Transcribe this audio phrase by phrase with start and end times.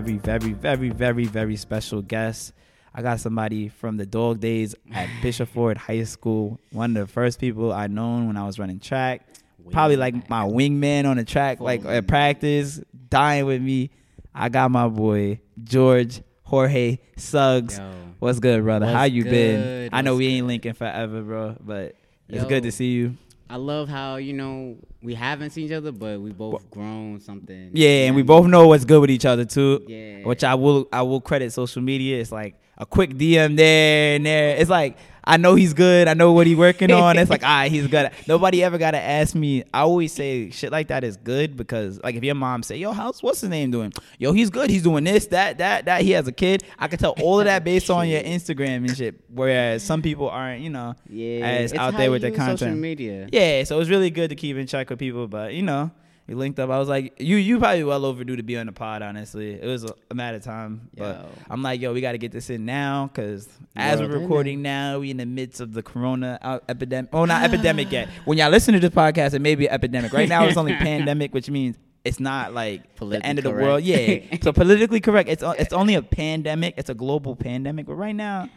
[0.00, 2.52] very, very, very, very, very special guest.
[2.94, 6.60] I got somebody from the dog days at Bishop Ford High School.
[6.72, 9.26] One of the first people I known when I was running track.
[9.70, 13.90] Probably like my wingman on the track, like at practice, dying with me.
[14.32, 17.76] I got my boy George Jorge Suggs.
[17.78, 17.90] Yo.
[18.20, 18.86] What's good, brother?
[18.86, 19.60] How you been?
[19.62, 19.90] good?
[19.92, 20.48] I know What's we ain't good?
[20.48, 21.96] linking forever, bro, but
[22.28, 22.48] it's Yo.
[22.48, 23.16] good to see you.
[23.48, 27.70] I love how you know we haven't seen each other, but we both grown something.
[27.74, 29.84] Yeah, and we both know what's good with each other too.
[29.86, 30.26] Yeah.
[30.26, 32.20] Which I will I will credit social media.
[32.20, 34.56] It's like a quick DM there and there.
[34.56, 36.06] It's like I know he's good.
[36.06, 37.18] I know what he's working on.
[37.18, 38.10] It's like, all right, he's good.
[38.28, 39.64] Nobody ever gotta ask me.
[39.74, 42.92] I always say shit like that is good because like if your mom say, Yo,
[42.92, 43.92] how's what's his name doing?
[44.18, 44.70] Yo, he's good.
[44.70, 46.02] He's doing this, that, that, that.
[46.02, 46.62] He has a kid.
[46.78, 49.16] I can tell all of that based on your Instagram and shit.
[49.28, 52.78] Whereas some people aren't, you know, Yeah, as it's out there with their content.
[52.78, 53.28] media.
[53.32, 55.90] Yeah, so it's really good to keep in check with people, but you know,
[56.26, 56.70] we linked up.
[56.70, 59.02] I was like, you you probably well overdue to be on the pod.
[59.02, 60.90] Honestly, it was a, a matter of time.
[60.96, 64.22] But I'm like, yo, we got to get this in now because as we're in
[64.22, 67.10] recording now, we in the midst of the Corona epidemic.
[67.12, 68.08] Oh, not epidemic yet.
[68.24, 70.12] When y'all listen to this podcast, it may be epidemic.
[70.12, 73.64] Right now, it's only pandemic, which means it's not like the end of the correct.
[73.64, 73.82] world.
[73.82, 74.20] Yeah.
[74.42, 75.28] so politically correct.
[75.28, 76.74] It's it's only a pandemic.
[76.76, 77.86] It's a global pandemic.
[77.86, 78.48] But right now,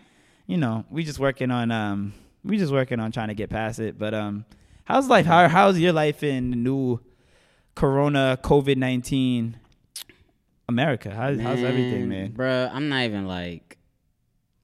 [0.47, 3.79] you know, we just working on um we just working on trying to get past
[3.79, 3.99] it.
[3.99, 4.45] But um,
[4.85, 5.25] how's life?
[5.25, 6.99] How how's your life in the new
[7.75, 9.57] Corona COVID nineteen
[10.67, 11.09] America?
[11.11, 12.31] How, how's everything, man?
[12.31, 13.77] Bro, I'm not even like.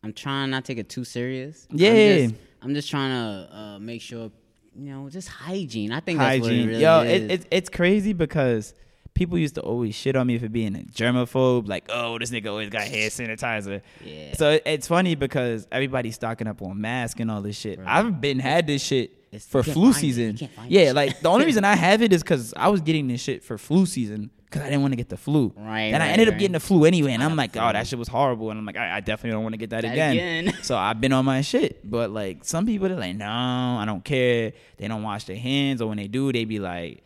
[0.04, 1.68] I'm trying not to take it too serious.
[1.72, 1.90] Yeah.
[1.90, 4.30] I'm just, I'm just trying to uh, make sure,
[4.76, 5.92] you know, just hygiene.
[5.92, 7.22] I think that's what it Hygiene, really yo, is.
[7.24, 8.76] it, it's it's crazy because
[9.16, 11.68] people used to always shit on me for being a germaphobe.
[11.68, 13.82] Like, oh, this nigga always got hand sanitizer.
[14.04, 14.36] yeah.
[14.36, 17.80] So it- it's funny because everybody's stocking up on masks and all this shit.
[17.80, 17.88] Right.
[17.88, 20.08] I've been had this shit It's- for flu find it.
[20.08, 20.50] You season.
[20.68, 23.44] Yeah, like the only reason I have it is because I was getting this shit
[23.44, 25.54] for flu season because I didn't want to get the flu.
[25.58, 27.72] Right, And I right, ended up getting the flu anyway, and I I'm like, oh,
[27.74, 29.82] that shit was horrible, and I'm like, I, I definitely don't want to get that
[29.82, 30.48] That again.
[30.48, 30.64] again.
[30.64, 34.04] so I've been on my shit, but like some people they're like, no, I don't
[34.06, 34.54] care.
[34.78, 37.04] They don't wash their hands, or when they do, they be like,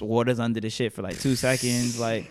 [0.00, 2.30] water's under the shit for like two seconds, like.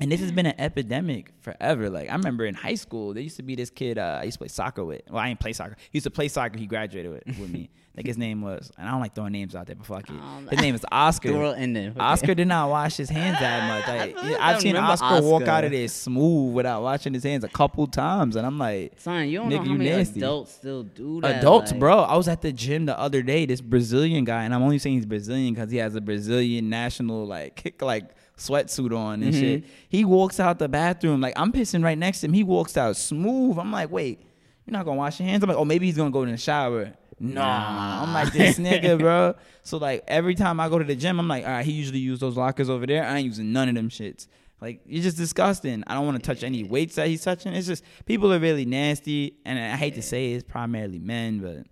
[0.00, 1.90] And this has been an epidemic forever.
[1.90, 4.36] Like I remember in high school, there used to be this kid uh, I used
[4.36, 5.02] to play soccer with.
[5.10, 5.76] Well, I didn't play soccer.
[5.90, 6.58] He used to play soccer.
[6.58, 7.70] He graduated with, with me.
[7.96, 10.12] Like his name was, and I don't like throwing names out there, but fuck it.
[10.14, 11.32] Um, His name is the Oscar.
[11.32, 11.88] world ending.
[11.88, 11.98] Okay.
[11.98, 13.66] Oscar did not wash his hands that
[14.14, 14.16] much.
[14.16, 17.42] Like, I I've seen remember Oscar, walk out of there smooth without washing his hands
[17.42, 20.20] a couple times, and I'm like, Son, you don't know how many nasty.
[20.20, 21.40] adults still do that.
[21.40, 21.98] adults, like- bro.
[21.98, 23.44] I was at the gym the other day.
[23.44, 27.26] This Brazilian guy, and I'm only saying he's Brazilian because he has a Brazilian national
[27.26, 28.04] like kick like
[28.40, 29.38] sweatsuit on and Mhm.
[29.40, 29.64] shit.
[29.88, 32.32] He walks out the bathroom like I'm pissing right next to him.
[32.32, 33.58] He walks out smooth.
[33.58, 34.20] I'm like, wait,
[34.66, 35.42] you're not gonna wash your hands?
[35.42, 36.92] I'm like, oh, maybe he's gonna go in the shower.
[37.22, 38.02] Nah, Nah.
[38.02, 39.34] I'm like this nigga, bro.
[39.62, 41.98] So like every time I go to the gym, I'm like, all right, he usually
[41.98, 43.04] use those lockers over there.
[43.06, 44.26] I ain't using none of them shits.
[44.60, 45.84] Like you're just disgusting.
[45.86, 47.52] I don't want to touch any weights that he's touching.
[47.52, 51.66] It's just people are really nasty, and I hate to say it's primarily men, but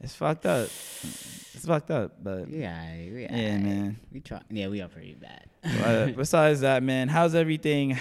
[0.00, 0.64] it's fucked up.
[0.66, 3.98] It's fucked up, but Yeah, we Yeah, man.
[4.12, 4.40] We try.
[4.50, 5.48] Yeah, we are pretty bad.
[5.64, 7.98] uh, besides that, man, how's everything?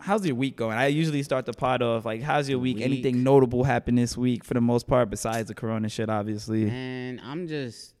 [0.00, 0.76] How's your week going?
[0.76, 2.76] I usually start the pod off like, how's your week?
[2.76, 2.84] Week.
[2.84, 6.68] Anything notable happen this week for the most part, besides the corona shit, obviously.
[6.68, 7.94] And I'm just,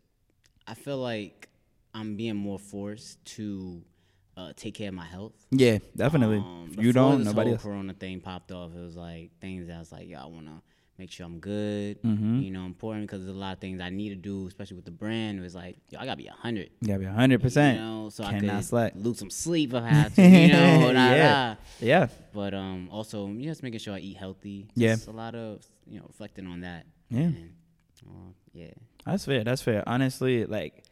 [0.66, 1.48] I feel like
[1.94, 3.82] I'm being more forced to
[4.36, 5.32] uh, take care of my health.
[5.50, 6.38] Yeah, definitely.
[6.38, 7.62] Um, you don't, this nobody whole else.
[7.62, 8.72] Corona thing popped off.
[8.74, 10.62] It was like things that I was like, yo, I want to
[10.98, 12.00] make sure I'm good.
[12.02, 12.42] Mhm.
[12.44, 14.84] You know, important because there's a lot of things I need to do, especially with
[14.84, 15.38] the brand.
[15.38, 16.70] It was like, yo, I gotta be hundred.
[16.86, 17.78] Gotta be hundred percent.
[17.78, 18.92] You know, so I Cannot could slack.
[18.96, 20.22] lose some sleep if I had to.
[20.22, 21.32] You know, nah, Yeah.
[21.32, 21.56] nah.
[21.80, 24.68] Yeah, But um, also you just making sure I eat healthy.
[24.74, 24.94] Yeah.
[24.94, 26.86] Just a lot of you know reflecting on that.
[27.10, 27.20] Yeah.
[27.22, 27.50] And,
[28.06, 28.70] uh, yeah.
[29.06, 29.44] that's fair.
[29.44, 29.82] That's fair.
[29.86, 30.84] Honestly, like,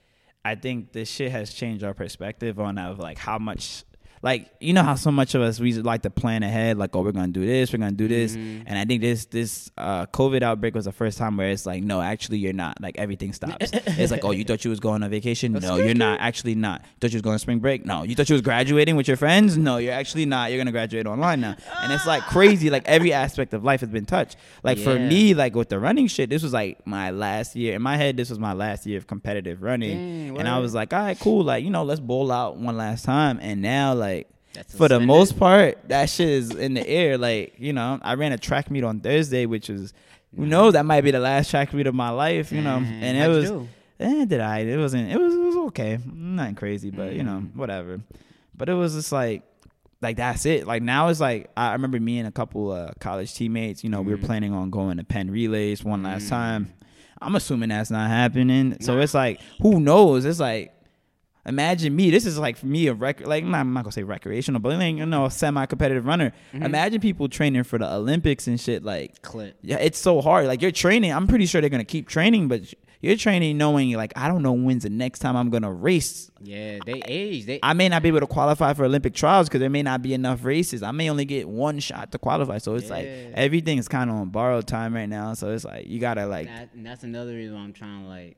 [0.45, 3.85] I think this shit has changed our perspective on of like how much.
[4.23, 7.03] Like you know how so much of us we like to plan ahead, like oh
[7.03, 8.63] we're gonna do this, we're gonna do this, Mhm.
[8.67, 11.83] and I think this this uh, COVID outbreak was the first time where it's like
[11.83, 12.81] no, actually you're not.
[12.81, 13.71] Like everything stops.
[13.73, 16.21] it's like oh you thought you was going on vacation, no you're not.
[16.21, 16.83] Actually not.
[16.83, 18.05] You Thought you was going on spring break, no.
[18.05, 20.51] You thought you was graduating with your friends, no you're actually not.
[20.51, 22.71] You're gonna graduate online now, and it's like crazy.
[22.71, 24.37] Like every aspect of life has been touched.
[24.63, 27.75] Like for me, like with the running shit, this was like my last year.
[27.75, 30.29] In my head, this was my last year of competitive running.
[30.29, 31.43] Dang, and I was like, all right, cool.
[31.43, 33.39] Like, you know, let's bowl out one last time.
[33.43, 34.12] And now, like,
[34.55, 37.17] That's for the most part, that shit is in the air.
[37.19, 39.93] Like, you know, I ran a track meet on Thursday, which is,
[40.37, 42.81] who knows, that might be the last track meet of my life, you know.
[42.81, 43.69] Dang, And it how'd was,
[44.01, 44.59] eh, did I?
[44.61, 45.99] It wasn't, it was, it was okay.
[46.05, 47.57] Nothing crazy, but, you know, Mm.
[47.57, 48.01] whatever.
[48.57, 49.43] But it was just like,
[50.03, 50.67] like that's it.
[50.67, 53.85] Like now it's like I remember me and a couple uh, college teammates.
[53.85, 54.25] You know, we were Mhm.
[54.25, 56.31] planning on going to Penn Relays one last Mm.
[56.31, 56.73] time.
[57.21, 58.77] I'm assuming that's not happening.
[58.81, 60.25] So it's like, who knows?
[60.25, 60.73] It's like
[61.45, 62.11] Imagine me.
[62.11, 63.27] This is like for me a record.
[63.27, 66.33] Like I'm not, I'm not gonna say recreational, but like you know, semi-competitive runner.
[66.53, 66.63] Mm-hmm.
[66.65, 68.85] Imagine people training for the Olympics and shit.
[68.85, 69.57] Like, Clip.
[69.63, 70.47] yeah, it's so hard.
[70.47, 71.13] Like you're training.
[71.13, 72.63] I'm pretty sure they're gonna keep training, but
[73.01, 76.31] you're training knowing like I don't know when's the next time I'm gonna race.
[76.41, 77.47] Yeah, they age.
[77.47, 80.01] They I may not be able to qualify for Olympic trials because there may not
[80.03, 80.85] be enough races.
[80.85, 82.59] I may only get one shot to qualify.
[82.59, 83.31] So it's like Yeah.
[83.35, 85.35] everything's kind of on borrowed time right now.
[85.35, 88.09] So it's like you gotta like that, and that's another reason why I'm trying to
[88.09, 88.37] like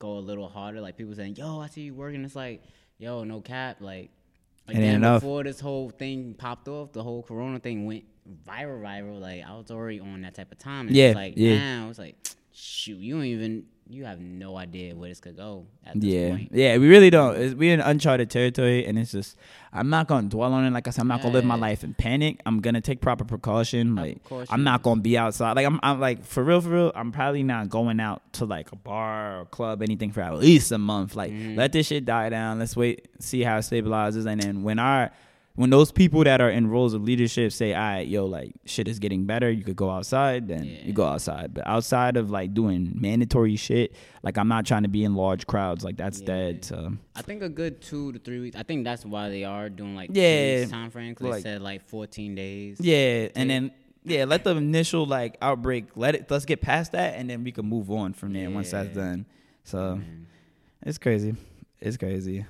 [0.00, 0.80] go a little harder.
[0.80, 2.64] Like people saying, "Yo, I see you working." It's like,
[2.98, 3.76] yo, no cap.
[3.80, 4.10] Like
[4.66, 5.20] again, enough.
[5.22, 8.04] before this whole thing popped off, the whole Corona thing went
[8.46, 9.20] viral, viral.
[9.20, 10.88] Like I was already on that type of time.
[10.88, 11.58] And Yeah, It's like yeah.
[11.58, 12.16] now it's like,
[12.52, 16.30] shoot, you don't even, you have no idea where this could go at this Yeah,
[16.30, 16.48] point.
[16.52, 17.36] yeah, we really don't.
[17.36, 19.36] It's, we're in uncharted territory, and it's just
[19.72, 20.70] I'm not gonna dwell on it.
[20.70, 22.40] Like I said, I'm not gonna live my life in panic.
[22.46, 23.94] I'm gonna take proper precaution.
[23.96, 25.56] Like I'm not gonna be outside.
[25.56, 26.92] Like I'm, I'm like for real, for real.
[26.94, 30.70] I'm probably not going out to like a bar or club, anything for at least
[30.72, 31.16] a month.
[31.16, 31.56] Like Mm-hmm.
[31.56, 32.58] let this shit die down.
[32.58, 35.10] Let's wait, see how it stabilizes, and then when our
[35.56, 38.88] when those people that are in roles of leadership say, "All right, yo, like shit
[38.88, 39.50] is getting better.
[39.50, 40.84] You could go outside." Then Yeah.
[40.84, 41.52] you go outside.
[41.52, 45.46] But outside of like doing mandatory shit, like I'm not trying to be in large
[45.46, 45.84] crowds.
[45.84, 46.26] Like that's Yeah.
[46.26, 46.64] dead.
[46.64, 48.56] So I think a good two to three weeks.
[48.56, 50.64] I think that's why they are doing like Yeah.
[50.66, 52.78] time frame because Like- they said like 14 days.
[52.80, 53.70] yeah, and then
[54.04, 55.96] yeah, let the initial like outbreak.
[55.96, 56.30] Let it.
[56.30, 59.26] Let's get past that, and then we can move on from there once that's done.
[59.64, 60.26] So Man.
[60.86, 61.34] it's crazy.
[61.80, 62.46] It's crazy.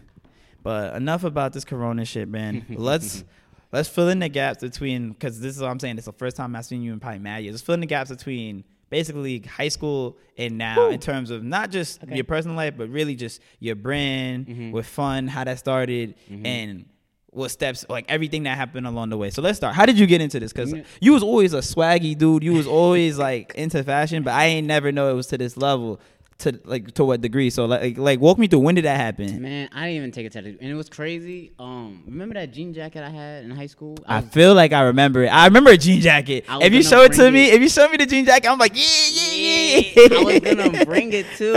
[0.63, 2.65] But enough about this Corona shit, man.
[2.71, 3.25] let's
[3.73, 5.97] let's fill in the gaps between because this is what I'm saying.
[5.97, 7.55] It's the first time I've seen you in probably mad years.
[7.55, 11.71] Let's fill in the gaps between basically high school and now in terms of not
[11.71, 12.17] just Okay.
[12.17, 14.73] your personal life, but really just your brand Mhm.
[14.73, 16.45] with FVN, how that started, Mhm.
[16.47, 16.85] and
[17.33, 19.31] what steps like everything that happened along the way.
[19.31, 19.77] So let's start.
[19.77, 20.53] How did you get into this?
[20.53, 20.83] Because Yeah.
[21.01, 22.43] you was always a swaggy dude.
[22.43, 25.57] You was always like into fashion, but I ain't never know it was to this
[25.57, 26.01] level.
[26.41, 27.51] To like to what degree?
[27.51, 29.43] So like like walk me through when did that happen?
[29.43, 31.53] Man, I didn't even take a tattoo, and it was crazy.
[31.59, 33.99] Um, remember that jean jacket I had in high school?
[34.07, 35.29] I was- feel like I remember it.
[35.29, 36.47] I remember a jean jacket.
[36.49, 37.55] If you show it to me, it.
[37.55, 38.83] if you show me the jean jacket, I'm like, yeah,
[39.13, 40.19] yeah, yeah.
[40.19, 41.53] I was gonna bring it too,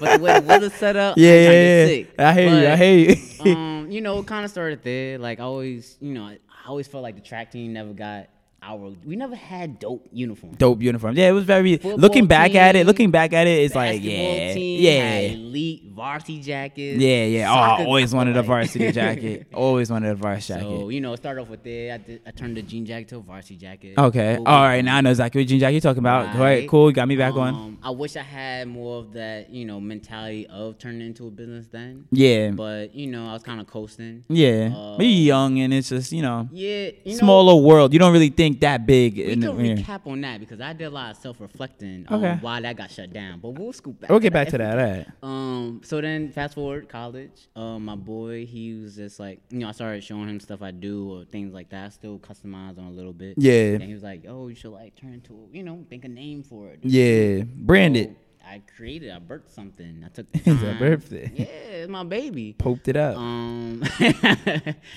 [0.00, 1.86] but the way the weather set up, yeah, I'm yeah, yeah.
[1.86, 2.14] sick.
[2.18, 2.66] I hear you.
[2.68, 3.54] I hear you.
[3.56, 5.18] um, you know, it kind of started there.
[5.18, 6.38] Like I always, you know, I
[6.68, 8.28] always felt like the track team never got
[8.62, 8.92] our.
[9.04, 10.56] We never had dope uniforms.
[10.58, 11.18] Dope uniforms.
[11.18, 11.76] Yeah, it was very.
[11.76, 15.84] Football looking back at it, looking back at it, it's like, yeah, team yeah, elite
[15.92, 17.00] varsity jackets.
[17.00, 17.50] yeah, yeah.
[17.50, 19.46] Oh, I always wanted a varsity jacket.
[19.54, 20.78] Always wanted a varsity jacket.
[20.78, 21.92] So you know, start off with it.
[21.92, 23.98] I, did, I turned the jean jacket to a varsity jacket.
[23.98, 24.36] Okay.
[24.36, 24.84] Boom, All right.
[24.84, 26.28] Now I know exactly what jean jacket you're talking about.
[26.28, 26.60] All right.
[26.60, 26.68] Right.
[26.68, 26.90] Cool.
[26.90, 27.54] You got me back on.
[27.54, 31.30] Um, I wish I had more of that, you know, mentality of turning into a
[31.30, 32.06] business then.
[32.10, 32.50] Yeah.
[32.50, 34.24] But you know, I was kind of coasting.
[34.28, 34.72] Yeah.
[34.74, 37.92] Uh, but you're young and it's just you know Yeah, you know, world.
[37.92, 39.16] You don't really think that big.
[39.16, 39.74] We in could the, yeah.
[39.76, 42.28] recap on that because I did a lot of self-reflecting Okay.
[42.30, 43.40] on why that got shut down.
[43.40, 44.10] But we'll scoop back.
[44.10, 44.74] We'll get back to that.
[44.74, 45.06] Right.
[45.22, 45.80] Um.
[45.84, 47.48] So then, fast forward college.
[47.54, 47.84] Um.
[47.84, 51.10] My boy, he was just like, you know, I started showing him stuff I do
[51.20, 51.86] or things like that.
[51.86, 53.34] I still customize on a little bit.
[53.38, 53.74] Yeah.
[53.74, 56.42] And he was like, "Oh, you should like turn into, you know, think a name
[56.42, 57.44] for it." Yeah.
[57.56, 58.16] Branded.
[58.40, 59.10] So I created.
[59.12, 60.02] I birthed something.
[60.04, 60.30] I took.
[60.32, 60.78] The It's a time.
[60.78, 61.30] birthday.
[61.34, 62.54] Yeah, it's my baby.
[62.58, 63.16] Poked it up.
[63.16, 63.82] Um,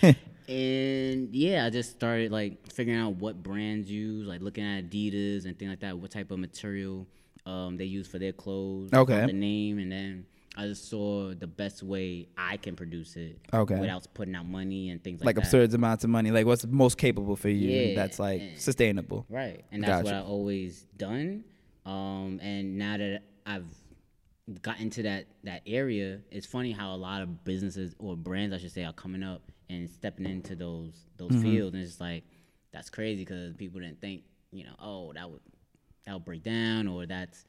[0.48, 5.46] and yeah, I just started like figuring out what brands use, like looking at Adidas
[5.46, 7.08] and things like that, what type of material
[7.46, 8.92] um, they use for their clothes.
[8.94, 9.26] Okay.
[9.26, 13.40] The name, and then I just saw the best way I can produce it.
[13.54, 13.80] Okay.
[13.80, 15.42] Without putting out money and things like, that.
[15.42, 15.58] like that.
[15.58, 16.32] absurd amounts of money.
[16.32, 17.70] Like what's most capable for you?
[17.70, 19.26] Yeah, that's like and- sustainable.
[19.30, 21.44] Right, and that's what I've always done.
[21.86, 23.66] Um, and now that I've
[24.62, 28.58] got into that that area, it's funny how a lot of businesses or brands, I
[28.58, 31.42] should say, are coming up and stepping into those those Mm-hmm.
[31.42, 32.24] fields, and it's like
[32.72, 35.42] that's crazy because people didn't think, you know, oh that would
[36.06, 37.46] that would break down or that's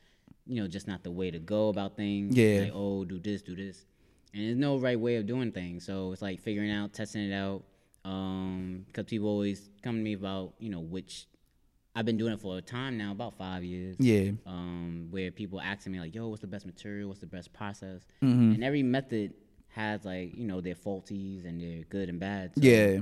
[0.46, 2.36] you know just not the way to go about things.
[2.36, 2.60] Yeah.
[2.64, 3.84] Like oh, do this, do this,
[4.32, 5.84] and there's no right way of doing things.
[5.86, 7.62] So it's like figuring out, testing it out.
[8.04, 11.26] Um, because people always come to me about you know which
[11.96, 13.96] I've been doing it for a time now, about five years.
[13.98, 14.32] Yeah.
[14.46, 17.08] Um, where people asking me like, "Yo, what's the best material?
[17.08, 18.52] What's the best process?" Mm-hmm.
[18.54, 19.32] And every method
[19.74, 22.54] has like you know their faulties and their good and bad.
[22.54, 23.00] So Yeah.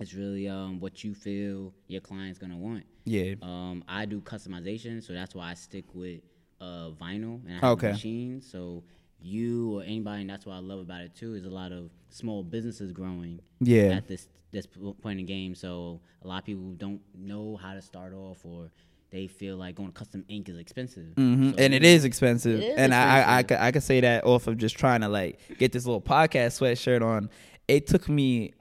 [0.00, 2.84] it's really um what you feel your client's gonna want.
[3.04, 3.34] Yeah.
[3.42, 6.20] Um, I do customization, so that's why I stick with
[6.60, 7.88] uh vinyl and I have Okay.
[7.88, 8.40] a machine.
[8.40, 8.82] So
[9.20, 11.90] you or anybody, and that's what I love about it too, is a lot of
[12.10, 13.96] small businesses growing Yeah.
[13.96, 15.54] at this this point in the game.
[15.54, 18.70] So a lot of people don't know how to start off, or
[19.10, 21.06] they feel like going custom ink is expensive.
[21.16, 23.82] hmm So and it is expensive, It is and I, I, I, could, I could
[23.82, 27.30] say that off of just trying to like get this little podcast sweatshirt on.
[27.68, 28.52] It took me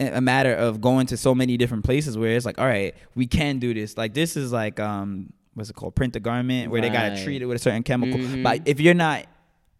[0.00, 2.94] a a matter of going to so many different places where it's like, all right,
[3.16, 3.96] we can do this.
[3.96, 7.42] Like this is like, um, what's it called, print the garment, where they gotta treat
[7.42, 8.18] it with a certain chemical.
[8.20, 8.42] Mhm.
[8.44, 9.26] But if you're not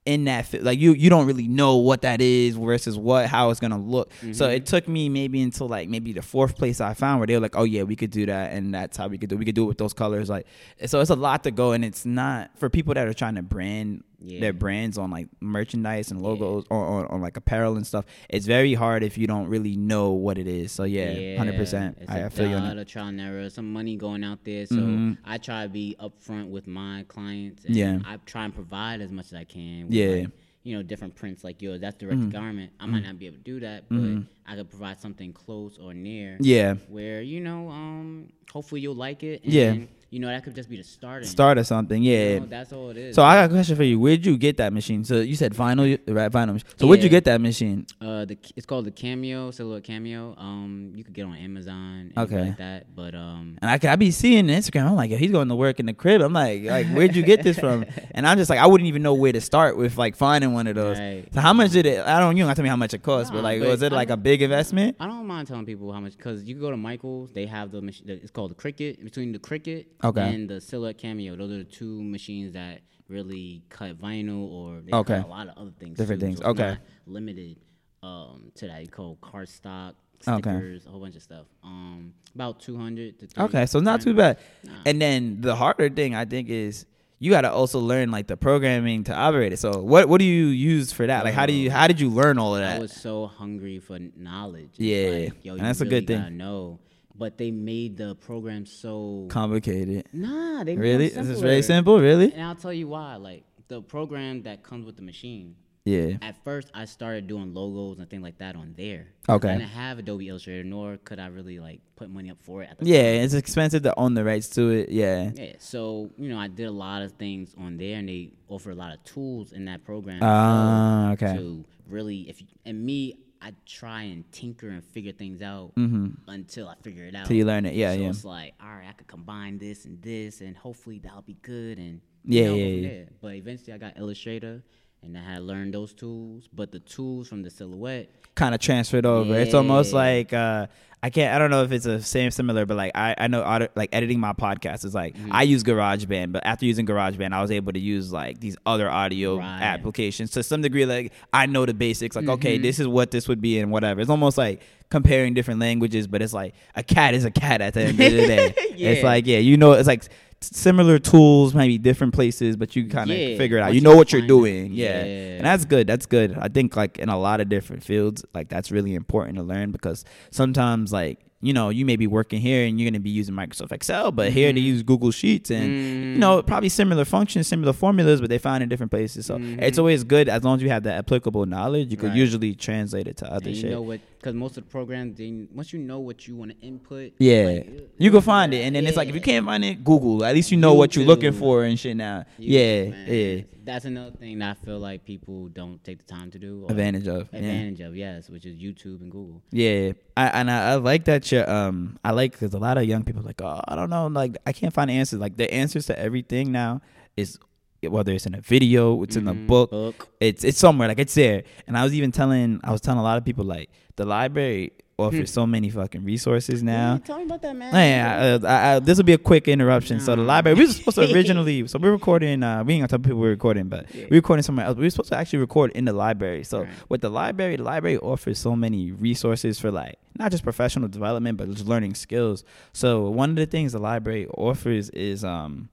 [0.08, 3.60] in that like you you don't really know what that is versus what how it's
[3.60, 4.10] gonna look.
[4.32, 4.56] So Mhm.
[4.56, 7.40] it took me maybe until like maybe the fourth place I found where they were
[7.40, 9.36] like, oh yeah, we could do that, and that's how we could do.
[9.36, 10.28] We could do it with those colors.
[10.30, 10.46] Like
[10.86, 13.42] so, it's a lot to go, and it's not for people that are trying to
[13.42, 14.40] brand Yeah.
[14.40, 18.04] their brands on like merchandise and logos or on, on like apparel and stuff.
[18.28, 20.72] It's very hard if you don't really know what it is.
[20.72, 21.98] So yeah, hundred percent.
[22.08, 24.66] I, I, feel you A lot of trial and error, some money going out there.
[24.66, 25.18] So Mhm.
[25.24, 27.64] I try to be upfront with my clients.
[27.64, 28.00] And Yeah.
[28.04, 29.86] I try and provide as much as I can.
[29.90, 30.06] Yeah.
[30.08, 30.30] Like,
[30.64, 31.80] you know, different prints like yours.
[31.80, 32.72] That's direct to garment.
[32.80, 34.26] I might not be able to do that, but Mhm.
[34.46, 36.36] I could provide something close or near.
[36.40, 39.44] Yeah, Where you know, um, hopefully you'll like it.
[39.44, 39.76] And, Yeah.
[40.10, 41.28] You know, that could just be the starting.
[41.28, 42.02] start or something.
[42.02, 42.38] You Yeah.
[42.38, 43.14] know, that's all it is.
[43.14, 44.00] So I got a question for you.
[44.00, 45.04] Where'd you get that machine?
[45.04, 46.30] So you said vinyl, right?
[46.32, 46.54] Vinyl.
[46.54, 46.68] machine.
[46.78, 47.86] So where'd you get that machine?
[48.00, 50.34] Uh, the it's called the Cameo Silhouette Cameo.
[50.38, 52.12] Um, you could get on Amazon.
[52.16, 52.40] Okay.
[52.40, 54.86] Like that, but um, And I, could- I be seeing Instagram.
[54.86, 56.22] I'm like, yo, he's going to work in the crib.
[56.22, 57.84] I'm like, like, where'd you get this from?
[58.12, 60.66] And I'm just like, I wouldn't even know where to start with like finding one
[60.66, 60.98] of those.
[60.98, 61.24] Right.
[61.32, 62.00] So how much did it?
[62.04, 62.36] I don't.
[62.36, 63.92] You don't have to tell me how much it cost, but like, but was it
[63.92, 64.96] like a big investment?
[64.98, 67.30] I don't mind telling people how much because you can go to Michaels.
[67.32, 68.08] They have the machine.
[68.08, 69.04] It's called the Cricut.
[69.04, 70.20] Between the Cricut Okay.
[70.34, 74.92] and the Silhouette Cameo, those are the two machines that really cut vinyl or they
[74.92, 75.16] Okay.
[75.16, 75.96] cut a lot of other things.
[75.98, 76.26] Different too.
[76.26, 76.38] things.
[76.40, 76.76] So Okay.
[77.06, 77.56] limited
[78.02, 78.80] um, to that.
[78.82, 80.40] You call card stock, Okay.
[80.50, 81.46] stickers, a whole bunch of stuff.
[81.64, 83.48] Um, about two hundred to 300.
[83.56, 84.38] Okay, so not too bad.
[84.62, 84.72] Nah.
[84.86, 86.86] And then the harder thing I think is
[87.18, 89.56] you got to also learn like the programming to operate it.
[89.58, 91.24] So what what do you use for that?
[91.24, 92.76] Like how do you how did you learn all of that?
[92.76, 94.70] I was so hungry for knowledge.
[94.76, 96.36] It's Yeah, like, yo, and that's a good thing.
[96.36, 96.78] Know,
[97.18, 100.06] but they made the program so Complicated.
[100.12, 100.64] nah.
[100.64, 101.06] They made Really?
[101.06, 101.48] it Is this simpler.
[101.48, 102.00] very simple?
[102.00, 102.32] Really?
[102.32, 103.16] And I'll tell you why.
[103.16, 105.56] Like the program that comes with the machine.
[105.84, 106.18] Yeah.
[106.20, 109.06] At first, I started doing logos and things like that on there.
[109.26, 109.48] Okay.
[109.48, 112.68] I didn't have Adobe Illustrator, nor could I really like put money up for it.
[112.70, 113.22] At the Yeah, time.
[113.24, 114.90] it's expensive to own the rights to it.
[114.90, 115.30] Yeah.
[115.34, 115.52] Yeah.
[115.58, 118.74] So you know, I did a lot of things on there, and they offer a
[118.74, 120.18] lot of tools in that program.
[120.22, 121.36] Ah, so okay.
[121.38, 126.08] To really, if you, and me, I try and tinker and figure things out Mm-hmm.
[126.28, 127.26] until I figure it out.
[127.26, 127.74] Till you learn it.
[127.74, 128.08] Yeah, so yeah.
[128.08, 131.78] it's like, all right, I could combine this and this, and hopefully that'll be good.
[131.78, 133.04] And Yeah, you know, yeah, yeah.
[133.20, 134.62] But eventually, I got Illustrator,
[135.02, 136.48] and I had learned those tools.
[136.52, 139.34] But the tools from the silhouette, kind of transferred over.
[139.38, 140.66] It's almost like uh,
[141.02, 141.34] I can't.
[141.34, 143.90] I don't know if it's the same similar, but like I, I know auto, like
[143.92, 145.32] editing my podcast is like Mm-hmm.
[145.32, 148.90] I use GarageBand, but after using GarageBand, I was able to use like these other
[148.90, 149.62] audio Right.
[149.62, 150.86] applications to some degree.
[150.86, 152.16] Like I know the basics.
[152.16, 152.62] Like okay, Mm-hmm.
[152.62, 154.00] this is what this would be and whatever.
[154.00, 157.74] It's almost like comparing different languages, but it's like a cat is a cat at
[157.74, 158.54] the end of the day.
[158.78, 160.04] It's like yeah, you know, it's like.
[160.40, 163.74] Similar tools, maybe different places, but you kind of Yeah, figure it out.
[163.74, 165.04] You know what you're doing, yeah.
[165.04, 165.36] Yeah.
[165.38, 165.86] And that's good.
[165.88, 166.36] That's good.
[166.38, 169.72] I think like in a lot of different fields, like that's really important to learn
[169.72, 173.34] because sometimes like you know you may be working here and you're gonna be using
[173.34, 174.54] Microsoft Excel, but here Mm-hmm.
[174.56, 175.66] they use Google Sheets and
[176.14, 179.26] you know probably similar functions, similar formulas, but they find in different places.
[179.26, 182.14] So it's always good as long as you have that applicable knowledge, you could Mm-hmm.
[182.14, 182.16] Right.
[182.18, 183.72] usually translate it to other and you shit.
[184.18, 187.44] Because most of the programs, they, once you know what you want to input, yeah,
[187.44, 190.24] like, you can find it, and then it's like if you can't find it, Google.
[190.24, 192.24] At least you know what you're looking for and shit now.
[192.36, 193.42] you- yeah, yeah.
[193.62, 196.64] That's another thing that I feel like people don't take the time to do.
[196.64, 197.28] or Advantage of.
[197.32, 197.38] yeah.
[197.38, 199.42] Advantage of yes, which is YouTube and Google.
[199.52, 202.84] Yeah, I, and I, I like that you um I like because a lot of
[202.84, 205.52] young people are like oh I don't know like I can't find answers like the
[205.52, 206.80] answers to everything now
[207.16, 207.38] is
[207.82, 209.46] whether it's in a video it's in a Mhm.
[209.46, 210.08] book Book.
[210.20, 213.02] it's it's somewhere like it's there and I was even telling I was telling a
[213.04, 216.94] lot of people like the library offers so many fucking resources now.
[216.94, 217.72] Yeah, tell me about that, man.
[217.72, 220.00] Yeah, uh, I, I, this will be a quick interruption.
[220.00, 222.42] So the library, we were supposed to originally, so we're recording.
[222.42, 224.06] Uh, we ain't gonna tell people we're recording, but Yeah.
[224.10, 224.76] we're recording somewhere else.
[224.76, 226.42] We were supposed to actually record in the library.
[226.42, 226.68] So Right.
[226.88, 231.38] with the library, the library offers so many resources for like not just professional development,
[231.38, 232.42] but just learning skills.
[232.72, 235.68] So one of the things the library offers is um.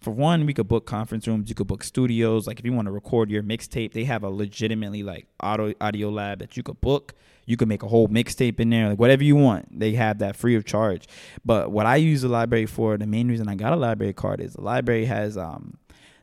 [0.00, 1.48] For one, we could book conference rooms.
[1.48, 2.46] You could book studios.
[2.46, 6.08] Like if you want to record your mixtape, they have a legitimately like audio audio
[6.08, 7.14] lab that you could book.
[7.46, 9.80] You could make a whole mixtape in there, like whatever you want.
[9.80, 11.08] They have that free of charge.
[11.44, 14.40] But what I use the library for, the main reason I got a library card
[14.40, 15.78] is the library has um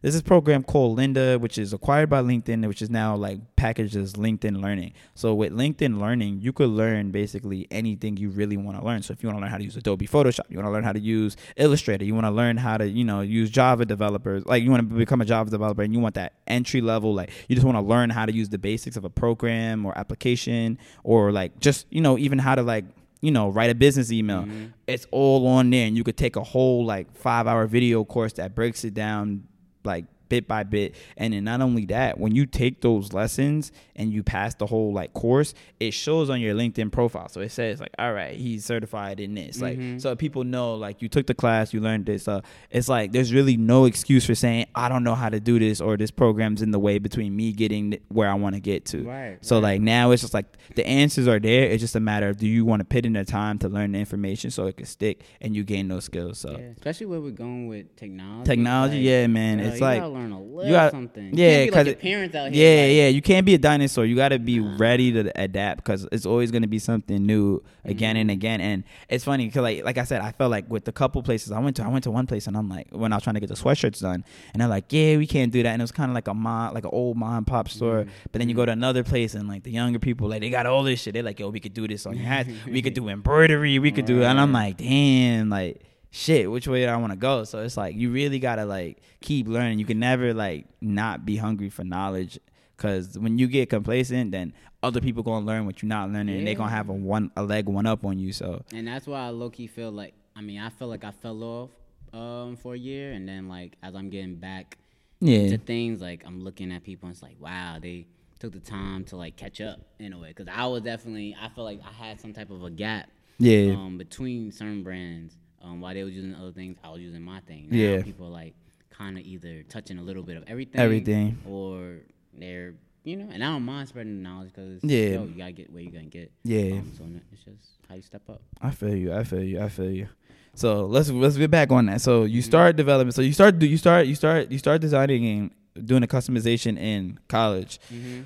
[0.05, 3.95] there's this program called Lynda, which is acquired by LinkedIn, which is now like packaged
[3.95, 4.93] as LinkedIn Learning.
[5.15, 9.01] So with LinkedIn Learning, you could learn basically anything you really want to learn.
[9.01, 10.83] So if you want to learn how to use Adobe Photoshop, you want to learn
[10.83, 14.45] how to use Illustrator, you want to learn how to, you know, use Java developers,
[14.45, 17.31] like you want to become a Java developer and you want that entry level, like
[17.47, 20.77] you just want to learn how to use the basics of a program or application
[21.03, 22.85] or like just, you know, even how to like
[23.21, 24.43] you know, write a business email.
[24.43, 24.65] Mm-hmm.
[24.85, 28.33] It's all on there, and you could take a whole like five hour video course
[28.33, 29.47] that breaks it down
[29.85, 30.95] like bit by bit.
[31.17, 34.93] And then not only that, when you take those lessons and you pass the whole
[34.93, 37.29] like course, it shows on your LinkedIn profile.
[37.29, 39.61] So it says like, all right, he's certified in this.
[39.61, 40.01] Like, Mhm.
[40.01, 42.27] so people know like you took the class, you learned this.
[42.27, 42.41] Uh,
[42.71, 45.79] it's like there's really no excuse for saying I don't know how to do this
[45.81, 49.03] or this program's in the way between me getting where I want to get to.
[49.03, 49.63] Right, So right.
[49.63, 51.65] like now it's just like the answers are there.
[51.69, 53.91] It's just a matter of do you want to put in the time to learn
[53.93, 56.39] the information so it can stick and you gain those skills.
[56.39, 58.45] So Yeah, especially where we're going with technology.
[58.49, 59.57] Technology, like, yeah, man.
[59.59, 61.31] bro, It's like- learn a little you got- something.
[61.37, 62.87] yeah, you can't like parents out yeah, here.
[62.87, 63.07] like, yeah.
[63.09, 64.05] You can't be a dinosaur.
[64.05, 67.61] You got to be ready to adapt because it's always going to be something new
[67.83, 68.33] again and Mhm.
[68.33, 68.61] again.
[68.61, 71.51] And it's funny because, like, like I said, I felt like with the couple places
[71.51, 73.35] I went to, I went to one place and I'm like, when I was trying
[73.35, 75.69] to get the sweatshirts done, and they're like, yeah, we can't do that.
[75.69, 78.03] And it was kind of like a mom, like an old mom and pop store.
[78.05, 78.09] Mhm.
[78.31, 80.65] But then you go to another place and like the younger people, like they got
[80.65, 81.13] all this shit.
[81.13, 82.49] They're like, yo, we could do this on your hats.
[82.65, 83.77] we could do embroidery.
[83.79, 85.81] We could do, and I'm like, damn, like
[86.15, 87.43] shit, which way do I want to go?
[87.43, 89.79] So it's like you really gotta like keep learning.
[89.79, 92.39] You can never like not be hungry for knowledge,
[92.75, 96.47] because when you get complacent, then other people gonna learn what you're not learning, and
[96.47, 98.31] they gonna have a one a leg one up on you.
[98.31, 101.11] So And that's why I low key feel like I mean I feel like I
[101.11, 101.69] fell off
[102.13, 104.77] um for a year, and then like as I'm getting back
[105.19, 108.07] yeah, into things, like I'm looking at people and it's like wow they
[108.39, 111.49] took the time to like catch up in a way because I was definitely I
[111.49, 115.35] feel like I had some type of a gap yeah, um, between certain brands.
[115.65, 117.67] Um, while they was using other things, I was using my thing.
[117.71, 118.01] Now Yeah.
[118.03, 118.53] people like
[118.91, 121.37] kind of either touching a little bit of everything, Everything.
[121.47, 121.97] or
[122.37, 123.27] they're you know.
[123.31, 125.15] And I don't mind spreading the knowledge because Yeah.
[125.15, 126.31] yo, you gotta get where you gonna get.
[126.43, 126.73] yeah.
[126.73, 128.41] Um, so it's just how you step up.
[128.61, 129.13] I feel you.
[129.13, 129.59] I feel you.
[129.59, 130.07] I feel you.
[130.53, 132.01] So let's let's get back on that.
[132.01, 132.33] So Mm-hmm.
[132.35, 133.13] you start development.
[133.15, 135.25] So you start do you start you start you start designing
[135.75, 137.79] and doing the customization in college.
[137.93, 138.21] Mm-hmm.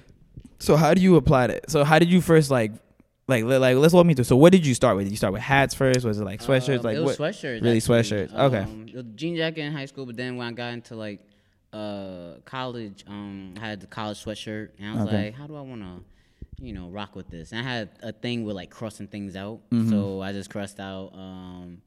[0.60, 1.72] So how do you apply that?
[1.72, 2.72] So how did you first like
[3.30, 4.26] like like let's walk me through.
[4.26, 5.06] So what did you start with?
[5.06, 6.04] Did you start with hats first?
[6.06, 6.80] Was it like sweatshirts?
[6.80, 7.18] Um, like what?
[7.18, 7.62] sweatshirts.
[7.62, 8.02] Really actually.
[8.04, 8.34] sweatshirts.
[8.34, 8.58] Okay.
[8.64, 11.22] Um, jean jacket in high school, but then when I got into like
[11.72, 15.26] uh college, um, I had the college sweatshirt, and I was Okay.
[15.26, 17.52] like, how do I want to, you know, rock with this?
[17.52, 19.90] And I had a thing with like crossing things out, Mm-hmm.
[19.90, 21.82] so I just crossed out um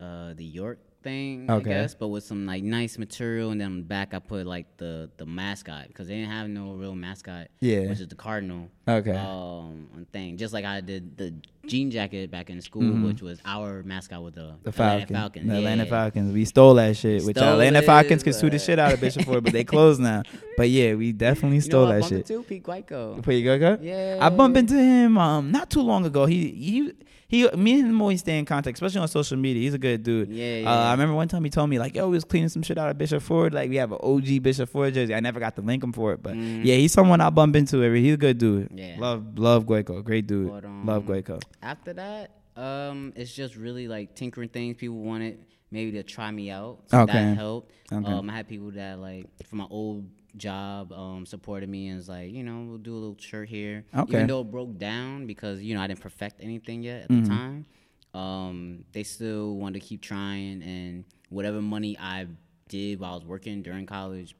[0.00, 1.70] uh the York thing, Okay.
[1.70, 4.46] I guess, but with some like nice material, and then on the back I put
[4.46, 7.88] like the the mascot because they didn't have no real mascot, Yeah.
[7.88, 9.10] which is the cardinal Okay.
[9.16, 10.36] um thing.
[10.36, 11.34] Just like I did the
[11.66, 14.70] jean jacket back in school, which was our mascot with the, Mm-hmm.
[14.70, 15.48] the Atlanta Falcons.
[15.48, 15.86] The Atlanta.
[15.86, 16.32] Falcons.
[16.32, 17.22] We stole that shit.
[17.24, 19.64] Which Stole Atlanta it, Falcons could sue the shit out of Bishop Ford, but they
[19.74, 20.22] closed now.
[20.56, 22.30] But yeah, we definitely You stole know, that shit.
[22.30, 23.22] into Pete Guico.
[23.22, 23.78] Go, go?
[23.80, 24.18] Yeah.
[24.20, 26.26] I bumped into him um not too long ago.
[26.26, 26.92] He he
[27.28, 29.62] he me and him always stay in contact, especially on social media.
[29.62, 30.28] He's a good dude.
[30.28, 30.88] Yeah, Uh.
[30.88, 32.90] I remember one time he told me like, "Yo, we was cleaning some shit out
[32.90, 33.54] of Bishop Ford.
[33.54, 35.14] Like we have an OG Bishop Ford jersey.
[35.14, 36.62] I never got to link him for it, but Mhm.
[36.64, 38.02] yeah, he's someone I bump into every.
[38.02, 38.68] He's a good dude.
[38.74, 38.96] Yeah.
[38.98, 40.50] love love Guico, great dude.
[40.50, 41.40] But, love um, Guico.
[41.62, 44.76] After that, um, it's just really like tinkering things.
[44.76, 46.80] People wanted maybe to try me out.
[46.88, 47.12] So Okay.
[47.12, 47.72] that helped.
[47.92, 48.10] Okay.
[48.12, 52.08] Um, I had people that like from my old job um supported me and was
[52.08, 53.84] like, you know, we'll do a little shirt here.
[53.94, 54.10] Okay.
[54.12, 57.22] Even though it broke down because you know I didn't perfect anything yet at Mhm.
[57.22, 57.66] the time.
[58.14, 62.26] Um, they still wanted to keep trying and whatever money I
[62.68, 64.34] did while I was working during college,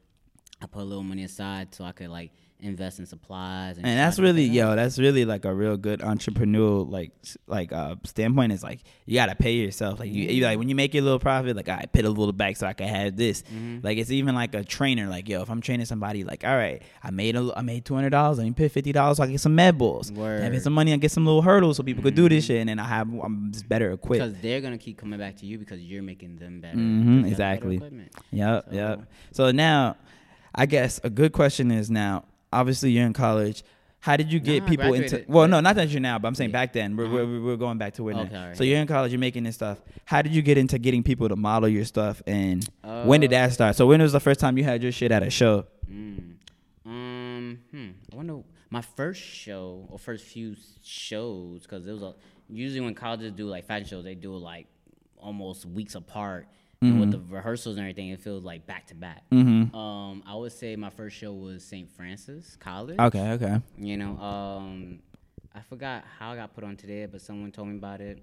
[0.60, 2.32] I put a little money aside so I could like
[2.62, 6.88] invest in supplies and, And that's really yo, that's really like a real good entrepreneurial
[6.90, 7.10] like
[7.46, 9.98] like uh standpoint is like you gotta pay yourself.
[10.00, 12.32] Like you, you like when you make your little profit, like I put a little
[12.32, 13.42] back so I can have this.
[13.42, 13.78] Mm-hmm.
[13.82, 15.08] Like it's even like a trainer.
[15.08, 17.94] Like yo, if I'm training somebody, like all right, I made a I made two
[17.94, 18.38] hundred dollars.
[18.38, 20.10] Let me put fifty dollars so I get some med balls.
[20.10, 20.52] I Mm-hmm.
[20.52, 22.68] get some money and get some little hurdles so people could do this shit, and
[22.68, 24.24] then I have I'm just better equipped.
[24.24, 26.76] because they're gonna keep coming back to you because you're making them better.
[26.76, 27.80] Mhm, you have better exactly.
[28.30, 29.10] Yep, So- yep.
[29.32, 29.96] So now,
[30.54, 32.24] I guess a good question is now.
[32.52, 33.62] Obviously, you're in college.
[34.00, 35.24] How did you get Nah, people into?
[35.28, 36.52] Well, no, not that you're now, but I'm saying Yeah.
[36.64, 36.96] back then.
[36.96, 37.14] We're, Uh-huh.
[37.14, 38.16] we're, we're going back to when.
[38.16, 38.56] Okay, alright.
[38.56, 39.12] So you're in college.
[39.12, 39.80] You're making this stuff.
[40.06, 42.68] How did you get into getting people to model your stuff, and
[43.04, 43.76] when did Uh, that start?
[43.76, 45.66] So when was the first time you had your shit at a show?
[45.88, 46.34] Mm.
[46.84, 47.90] Um, hmm.
[48.12, 48.38] I wonder
[48.70, 52.14] my first show or first few shows because it was a
[52.50, 54.66] usually when colleges do like fashion shows they do it like
[55.16, 56.48] almost weeks apart.
[56.90, 59.22] And with the rehearsals and everything, it feels like back to back.
[59.30, 59.74] Mm-hmm.
[59.74, 61.90] Um, I would say my first show was St.
[61.90, 62.98] Francis College.
[62.98, 63.60] Okay, okay.
[63.78, 65.00] You know, um,
[65.54, 68.22] I forgot how I got put on today, but someone told me about it.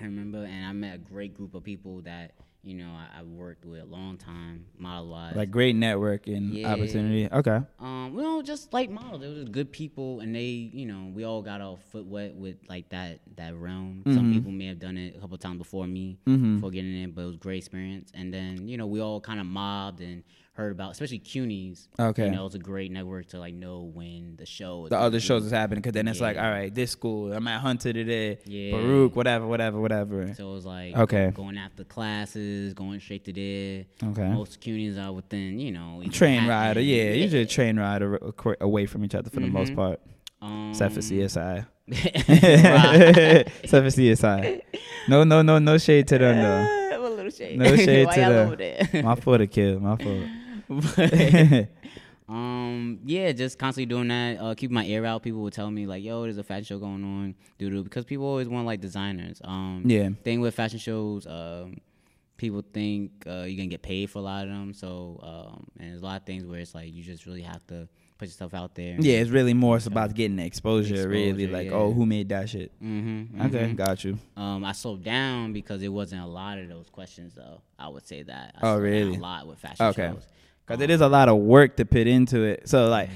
[0.00, 2.32] I remember, and I met a great group of people that
[2.64, 5.36] you know I, I worked with a long time, model wise.
[5.36, 6.72] Like great network and Yeah.
[6.72, 7.28] opportunity.
[7.30, 7.60] Okay.
[7.78, 11.42] um, well, just like models, they were good people, and they, you know, we all
[11.42, 14.02] got our foot wet with like that that realm.
[14.06, 14.32] Some Mhm.
[14.34, 16.54] people may have done it a couple times before me, Mhm.
[16.56, 18.10] before getting in, but it was a great experience.
[18.14, 20.22] And then, you know, we all kind of mobbed and
[20.54, 21.88] heard about, especially CUNY's.
[21.98, 22.26] Okay.
[22.26, 24.84] You know, it's a great network to like know when the show.
[24.84, 27.46] Is the other shows is happening because then it's like, all right, this school, I'm
[27.48, 28.70] at Hunter today, Yeah.
[28.72, 30.32] Baruch, whatever, whatever, whatever.
[30.34, 31.32] So it was like Okay.
[31.34, 33.84] going after classes, going straight to there.
[34.10, 34.28] Okay.
[34.32, 38.18] Most CUNY's are within, you know, Train rider, yeah, usually a train rider
[38.60, 39.76] away from each other for the most Mhm.
[39.76, 40.00] part,
[40.40, 41.66] Um, except for CSI.
[41.88, 43.46] right.
[43.62, 44.60] except for CSI.
[45.08, 46.80] No, no, no, no shade to them though.
[47.04, 47.58] a little shade.
[47.58, 48.56] No shade Why to
[48.92, 49.04] them.
[49.04, 49.80] My fault, a kid.
[49.82, 50.24] My fault.
[50.68, 51.68] But,
[52.28, 54.38] um, yeah, just constantly doing that.
[54.40, 55.22] Uh, keep my ear out.
[55.22, 58.04] People would tell me like, "Yo, there's a fashion show going on." Doo doo, because
[58.04, 59.40] people always want like designers.
[59.44, 60.10] Um, Yeah.
[60.22, 61.78] Thing with fashion shows, um,
[62.36, 64.72] people think uh, you're gonna get paid for a lot of them.
[64.74, 67.66] So, um, and there's a lot of things where it's like you just really have
[67.68, 68.96] to put yourself out there.
[68.98, 71.46] Yeah, it's really more it's about getting the exposure, really.
[71.48, 71.72] Like, yeah.
[71.74, 72.70] oh, who made that shit?
[72.82, 74.18] Mm-hmm, Okay, got you.
[74.36, 77.60] Um, I slowed down because it wasn't a lot of those questions, though.
[77.78, 78.54] I would say that.
[78.62, 79.16] I Oh, really?
[79.16, 80.10] A lot with fashion Okay.
[80.12, 80.26] shows.
[80.66, 82.68] Because it is a lot of work to put into it.
[82.68, 83.10] So, like,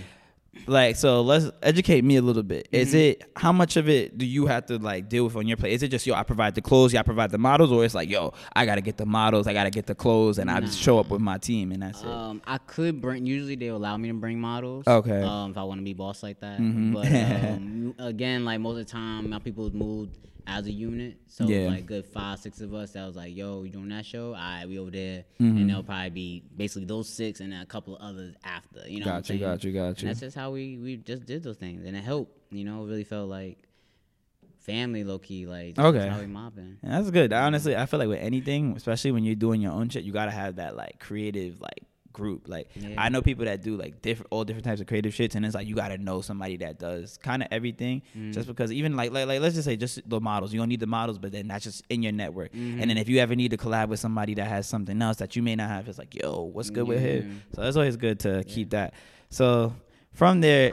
[0.66, 4.26] like so let's educate me a little bit is it how much of it do
[4.26, 6.54] you have to like deal with on your plate is it just yo i provide
[6.56, 9.46] the clothes i provide the models or it's like yo i gotta get the models
[9.46, 12.02] i gotta get the clothes and i just show up with my team and that's
[12.02, 13.24] it Um, I could bring.
[13.24, 14.84] Usually, they allow me to bring models.
[14.86, 15.22] Okay.
[15.22, 16.58] Um, if I want to be boss like that.
[16.60, 16.92] Mhm.
[16.92, 17.06] But
[17.52, 21.18] um, again, like most of the time, my people moved as a unit.
[21.28, 21.68] So Yeah.
[21.68, 22.92] like good five, six of us.
[22.92, 24.28] That was like, yo, you doing that show?
[24.28, 25.56] All right, we over there, Mm-hmm.
[25.58, 28.80] and there'll probably be basically those six and then a couple of others after.
[28.88, 29.04] You know.
[29.06, 30.08] Got you, got you, got you.
[30.08, 32.34] that's just how we we just did those things, and it helped.
[32.50, 33.58] You know, it really felt like
[34.58, 35.46] family, low key.
[35.46, 36.08] Like Okay.
[36.08, 36.78] how we mobbing.
[36.82, 39.88] And that's good honestly i feel like with anything especially when you're doing your own
[39.88, 41.84] shit you gotta have that like creative like
[42.18, 42.48] group.
[42.48, 42.94] Like Yeah.
[43.04, 45.54] i know people that do like different all different types of creative shits and it's
[45.54, 48.32] like you gotta know somebody that does kind of everything Mm.
[48.36, 50.52] just because even like, like like let's just say just the models.
[50.52, 52.50] You don't need the models but then that's just in your network.
[52.52, 52.80] Mm-hmm.
[52.80, 55.36] and then if you ever need to collab with somebody that has something else that
[55.36, 57.42] you may not have it's like yo what's good with him?
[57.54, 58.94] So it's always good to keep that.
[59.30, 59.74] So
[60.20, 60.72] from there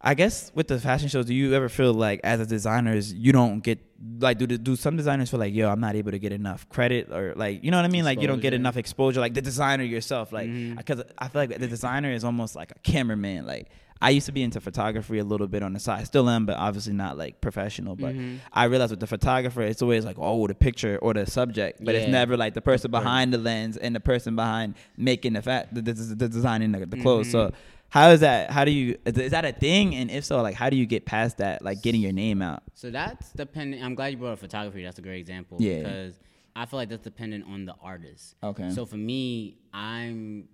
[0.00, 3.32] I guess with the fashion shows, do you ever feel like as a designers you
[3.32, 3.80] don't get
[4.20, 7.10] like do do some designers feel like yo I'm not able to get enough credit
[7.10, 8.04] or like you know what I mean?
[8.04, 11.58] Like you don't get enough exposure like the designer yourself like because I feel like
[11.58, 15.24] the designer is almost like a cameraman like I used to be into photography a
[15.24, 18.38] little bit on the side still am but obviously not like professional but Mhm.
[18.52, 21.96] I realized with the photographer it's always like oh the picture or the subject but
[21.96, 25.74] it's never like the person behind the lens and the person behind making the fact
[25.74, 27.32] the, the, the designing the, the clothes Mhm.
[27.32, 27.52] so
[27.88, 28.50] how is that?
[28.50, 28.98] How do you?
[29.06, 29.94] Is that a thing?
[29.94, 31.62] And if so, like, how do you get past that?
[31.62, 32.62] Like, getting your name out.
[32.74, 33.82] So that's dependent.
[33.82, 34.82] I'm glad you brought up photography.
[34.82, 35.56] That's a great example.
[35.60, 35.78] Yeah.
[35.78, 36.20] Because
[36.54, 38.34] I feel like that's dependent on the artist.
[38.42, 38.70] Okay.
[38.70, 40.48] So for me, I'm,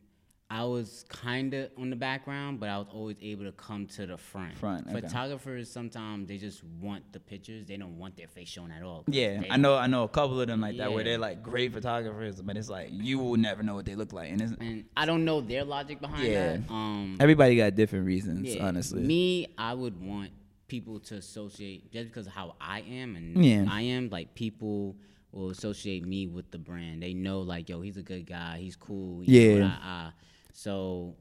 [0.54, 4.06] I was kind of on the background, but I was always able to come to
[4.06, 4.56] the front.
[4.56, 5.00] Front, okay.
[5.00, 7.66] Photographers sometimes they just want the pictures.
[7.66, 9.02] They don't want their face shown at all.
[9.08, 9.74] Yeah, they I know.
[9.74, 12.68] I know a couple of them like that where they're like great photographers, but it's
[12.68, 15.64] like you will never know what they look like, and And I don't know their
[15.64, 16.56] logic behind Yeah.
[16.58, 16.70] that.
[16.70, 18.54] Um, everybody got different reasons.
[18.54, 20.30] Yeah, honestly, Me, I would want
[20.68, 23.66] people to associate just because of how I am and Yeah.
[23.68, 24.94] I am like people
[25.32, 27.02] will associate me with the brand.
[27.02, 29.24] They know like, yo, he's a good guy, he's cool.
[29.24, 29.64] Yeah.
[29.64, 30.12] ah, ah.
[30.54, 31.16] So,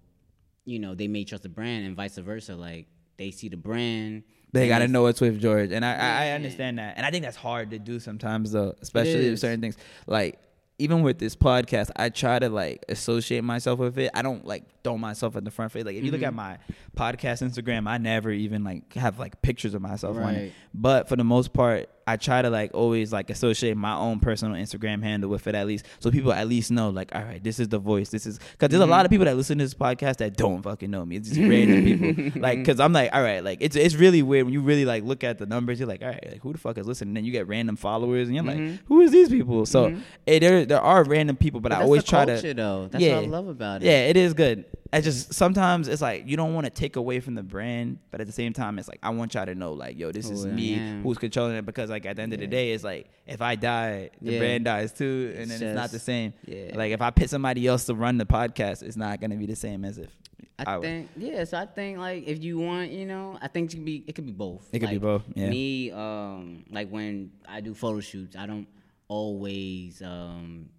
[0.63, 2.55] you know, they may trust the brand and vice versa.
[2.55, 4.23] Like they see the brand.
[4.53, 6.35] they got to know it's with George, and I, I I Yeah.
[6.35, 9.75] understand that, and I think that's hard to do sometimes though, especially with certain things.
[10.07, 10.39] Like
[10.79, 14.11] even with this podcast, I try to like associate myself with it.
[14.13, 15.83] I don't like throw myself in the front face.
[15.85, 16.27] Like if you look Mm-hmm.
[16.27, 16.57] at my
[16.95, 20.39] podcast Instagram, I never even like have like pictures of myself on it.
[20.41, 20.53] Right.
[20.73, 24.55] But for the most part, I try to like always like associate my own personal
[24.55, 27.59] Instagram handle with it at least, so people at least know like, all right, this
[27.59, 28.09] is the voice.
[28.09, 29.13] This is because there's a lot of mm-hmm.
[29.13, 31.17] people that listen to this podcast that don't fucking know me.
[31.17, 32.03] It's just random people.
[32.43, 35.03] Like, because I'm like, all right, like it's it's really weird when you really like
[35.03, 35.79] look at the numbers.
[35.79, 37.09] You're like, all right, like who the fuck is listening?
[37.09, 38.85] And then you get random followers, and you're like, mm-hmm.
[38.87, 39.65] who is these people?
[39.65, 40.01] So mm-hmm.
[40.27, 42.53] eh, there there are random people, but, I always try to.
[42.53, 42.87] though.
[42.91, 43.85] That's yeah, what I love about it.
[43.85, 44.65] Yeah, it is good.
[44.93, 48.21] I just sometimes it's like you don't want to take away from the brand, but
[48.21, 50.43] at the same time, it's like I want y'all to know, like, yo, this is
[50.43, 51.01] Who I me am.
[51.03, 51.65] who's controlling it.
[51.65, 54.39] Because like at the end of the day, it's like if I die, the Yeah.
[54.39, 56.33] brand dies too, and It's then it's not the same.
[56.45, 56.71] yeah.
[56.75, 59.55] Like if I pick somebody else to run the podcast, it's not gonna be the
[59.55, 60.11] same as if
[60.59, 60.83] I, would.
[60.83, 63.85] think yeah, so I think like if you want, you know, I think it could
[63.85, 64.69] be it could be both.
[64.71, 65.49] It could be both, yeah.
[65.49, 68.67] Me, um, like when I do photo shoots, I don't
[69.07, 70.69] always um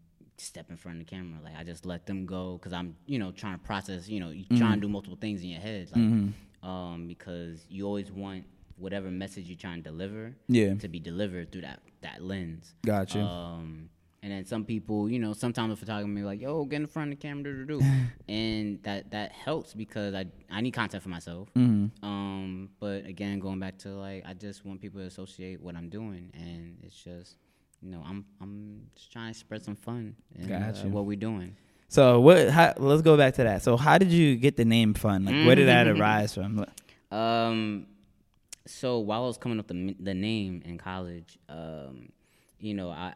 [0.45, 1.39] step in front of the camera.
[1.43, 4.09] Like I just let them go because I'm, you know, trying to process.
[4.09, 4.57] You know, you Mm-hmm.
[4.59, 8.45] trying to do multiple things in your head, like, um, because you always want
[8.77, 10.75] whatever message you're trying to deliver, Yeah.
[10.75, 12.75] to be delivered through that that lens.
[12.85, 13.21] Gotcha.
[13.21, 13.89] Um,
[14.23, 16.87] and then some people, you know, sometimes the photographer may be like, "Yo, get in
[16.87, 17.85] front of the camera, do do do,"
[18.29, 21.49] and that that helps because I I need content for myself.
[21.55, 22.05] Mm-hmm.
[22.05, 25.89] Um, but again, going back to like, I just want people to associate what I'm
[25.91, 27.37] doing, and it's just,
[27.85, 31.55] you know, I'm I'm just trying to spread some fun in uh, what we're doing.
[31.89, 32.49] So what?
[32.49, 33.63] How, let's go back to that.
[33.63, 35.27] So how did you get the name FVN?
[35.27, 36.65] Like where did that arise from?
[37.11, 37.87] Um,
[38.67, 42.09] so while I was coming up the the name in college, um,
[42.59, 43.13] you know, I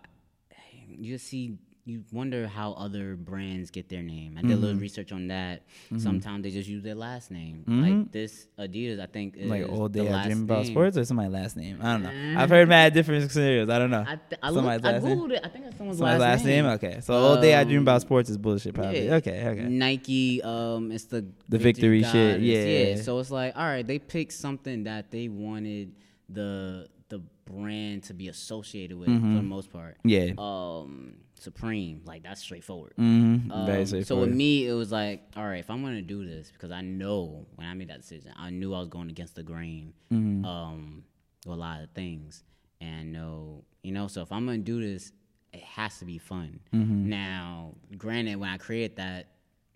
[0.86, 1.56] you see
[1.88, 4.36] you wonder how other brands get their name.
[4.36, 4.82] I did a little Mm-hmm.
[4.82, 5.62] research on that.
[5.96, 7.64] Sometimes they just use their last name.
[7.66, 11.04] Like this Adidas, I think is Like the day I last dream about sports or
[11.06, 11.78] somebody's last name?
[11.80, 12.40] I don't know.
[12.40, 13.70] I've heard mad different scenarios.
[13.70, 14.04] I don't know.
[14.06, 15.30] I, th- I, looked, I last name?
[15.32, 15.40] it.
[15.42, 16.66] I think that's someone's, Somebody's last, last name.
[16.66, 18.74] Okay, so all day I dream about sports is bullshit.
[18.74, 19.06] Probably.
[19.06, 19.14] Yeah.
[19.14, 19.46] Okay.
[19.48, 19.62] Okay.
[19.62, 23.02] Nike, um, it's the The victory shit, goddess, yeah.
[23.02, 25.92] So it's like, all right, they picked something that they wanted
[26.28, 29.30] the the brand to be associated with Mm-hmm.
[29.36, 29.96] for the most part.
[30.04, 30.32] Yeah.
[30.36, 32.94] Um, Supreme, like that's straightforward.
[32.98, 33.50] Mm-hmm.
[33.52, 36.50] Um, Very so with me, it was like, all right, if I'm gonna do this,
[36.50, 39.42] because I know when I made that decision, I knew I was going against the
[39.42, 40.44] grain, Mm-hmm.
[40.44, 41.04] um,
[41.46, 42.44] with a lot of things,
[42.80, 45.12] and know, you know, so if I'm gonna do this,
[45.52, 46.60] it has to be fun.
[46.74, 47.08] Mm-hmm.
[47.08, 49.28] Now, granted, when I created that,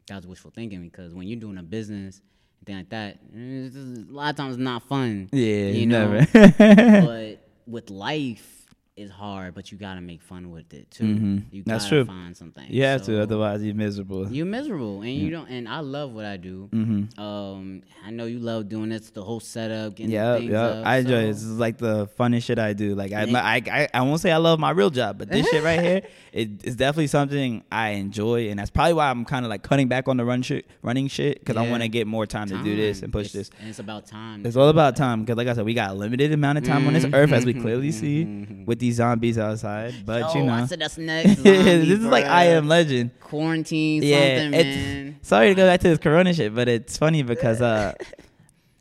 [0.06, 2.20] that was wishful thinking because when you're doing a business
[2.58, 5.28] and thing like that, a lot of times it's not fun.
[5.32, 5.66] Yeah.
[5.66, 6.10] you know.
[6.10, 6.52] never.
[7.06, 8.61] but with life.
[8.94, 11.04] It's hard, but you gotta make fun with it too.
[11.04, 11.42] Mhm.
[11.50, 12.04] You gotta true.
[12.04, 12.66] find something.
[12.68, 14.30] you have to, otherwise you're miserable.
[14.30, 15.48] you're miserable, and you don't.
[15.48, 16.68] And I love what I do.
[16.70, 17.18] Mm-hmm.
[17.18, 20.62] Um, I know you love doing this, the whole setup, getting Yeah, things yeah.
[20.62, 21.26] up, I enjoy so- it.
[21.28, 22.94] This is like the funnest shit I do.
[22.94, 25.64] Like I, I, I, I won't say I love my real job, but this shit
[25.64, 26.02] right here,
[26.34, 29.88] it, it's definitely something I enjoy, and that's probably why I'm kind of like cutting
[29.88, 32.62] back on the run shit, running shit, because I want to get more time, to
[32.62, 33.58] do this and push It's- this.
[33.58, 34.44] And it's about time.
[34.44, 36.86] It's all about time, because like I said, we got a limited amount of time
[36.86, 38.24] on this earth, as we clearly see
[38.66, 39.94] with these zombies outside.
[40.04, 41.36] But you know, I said that's next.
[41.42, 43.18] this is like I am legend.
[43.20, 44.02] quarantine.
[44.02, 45.18] Yeah, something, man.
[45.22, 47.94] sorry to go back to this Corona shit, but it's funny because uh,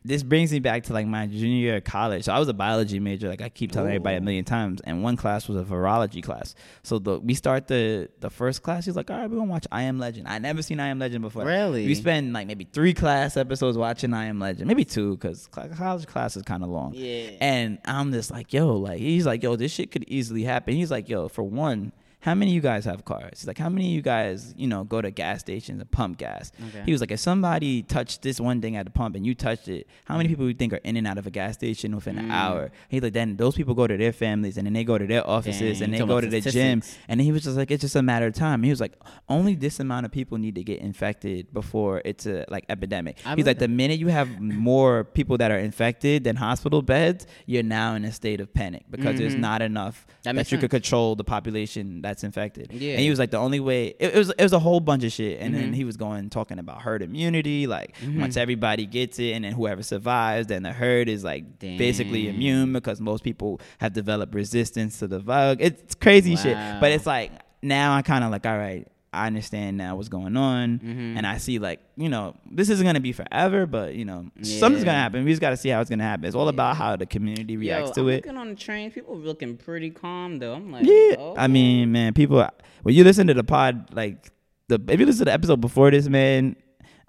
[0.04, 2.24] this brings me back to like my junior year of college.
[2.24, 5.02] So I was a biology major, like I keep telling everybody a million times, and
[5.02, 6.54] one class was a virology class.
[6.82, 8.84] So the we start the the first class.
[8.84, 10.26] He's like, all right, we're gonna watch I Am Legend.
[10.28, 11.44] I never seen I Am Legend before.
[11.44, 11.86] Really?
[11.86, 16.06] We spend like maybe three class episodes watching I Am Legend, maybe two, because college
[16.06, 16.92] class is kind of long.
[16.94, 17.30] Yeah.
[17.40, 20.74] And I'm just like, yo, like he's like, yo, this shit could easily happen.
[20.74, 23.40] He's like, yo, for one, how many of you guys have cars?
[23.40, 26.18] He's like, how many of you guys, you know, go to gas stations and pump
[26.18, 26.52] gas?
[26.68, 26.82] Okay.
[26.86, 29.66] He was like, if somebody touched this one thing at the pump and you touched
[29.68, 31.94] it, how many people do you think are in and out of a gas station
[31.96, 32.30] within an Mm.
[32.32, 32.70] hour?
[32.88, 35.28] He's like, then those people go to their families and then they go to their
[35.28, 36.82] offices Dang, and they go to the gym.
[37.08, 38.62] And he was just like, it's just a matter of time.
[38.62, 38.92] He was like,
[39.28, 43.18] only this amount of people need to get infected before it's a like epidemic.
[43.26, 47.26] I He's like, the minute you have more people that are infected than hospital beds,
[47.46, 49.40] you're now in a state of panic because there's Mhm.
[49.40, 52.70] not enough That that, you could control the population that's infected.
[52.72, 52.92] Yeah.
[52.92, 55.02] And he was like, the only way it, it was it was a whole bunch
[55.04, 55.40] of shit.
[55.40, 55.74] And then Mhm.
[55.74, 58.20] he was going talking about herd immunity, like Mhm.
[58.20, 62.72] once everybody gets it, and then whoever survives, then the herd is like basically immune
[62.72, 65.58] because most people have developed resistance to the bug.
[65.60, 68.86] It's crazy shit, but it's like now I kind of like, all right.
[69.14, 71.16] I understand now what's going on, Mhm.
[71.18, 74.84] and I see like you know this isn't gonna be forever, but you know something's
[74.84, 75.24] gonna happen.
[75.24, 76.24] We just gotta see how it's gonna happen.
[76.24, 78.16] It's all about how the community reacts Yo, to I'm it.
[78.24, 80.54] Looking on the train, people looking pretty calm though.
[80.54, 82.46] I'm like, Yeah, oh, I mean, man, people.
[82.82, 84.30] When you listen to the pod, like
[84.68, 86.56] the if you listen to the episode before this, man,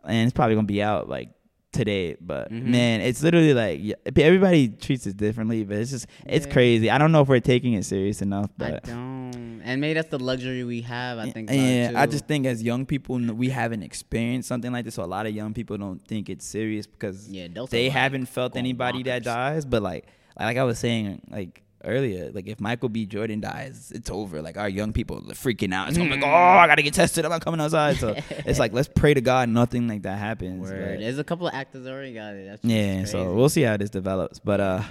[0.06, 1.30] and it's probably gonna be out like
[1.73, 2.65] today, but Mhm.
[2.67, 3.81] man, it's literally like
[4.17, 6.53] everybody treats it differently, but it's just it's Yeah.
[6.53, 6.89] crazy.
[6.89, 8.83] I don't know if we're taking it serious enough, I but.
[8.83, 9.62] don't.
[9.65, 11.17] And maybe that's the luxury we have.
[11.17, 11.49] I think.
[11.49, 14.95] Yeah, I just think as young people, we haven't experienced something like this.
[14.95, 18.53] So a lot of young people don't think it's serious because Yeah, they haven't felt
[18.53, 19.65] going anybody that dies.
[19.65, 20.05] But like,
[20.39, 23.06] like I was saying, like earlier, like if Michael B.
[23.06, 24.41] Jordan dies, it's over.
[24.41, 25.89] Like our young people are freaking out.
[25.89, 26.24] It's like, Mm.
[26.24, 27.26] oh, I gotta get tested.
[27.26, 27.98] I'm not coming outside.
[27.98, 30.69] So it's like, let's pray to God nothing like that happens.
[30.69, 31.00] Word.
[31.02, 32.48] There's a couple of actors already got it.
[32.48, 34.39] That's yeah, so we'll see how this develops.
[34.39, 34.82] But uh,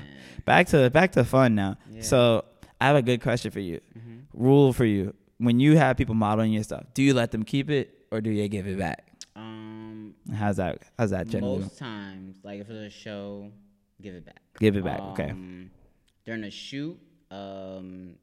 [0.45, 1.77] back to back to FVN now.
[1.91, 2.03] Yeah.
[2.03, 2.45] So
[2.81, 3.81] I have a good question for you.
[3.99, 4.23] Mhm.
[4.35, 7.71] Rule for you: When you have people modeling your stuff, do you let them keep
[7.71, 9.07] it or do you give it back?
[9.37, 10.79] Um, How's that?
[10.99, 11.61] How's that generally?
[11.61, 13.51] most times, like if it's a show,
[14.01, 14.41] give it back.
[14.59, 15.01] Give it back.
[15.01, 15.33] okay.
[16.25, 16.99] During a shoot,
[17.31, 18.15] um,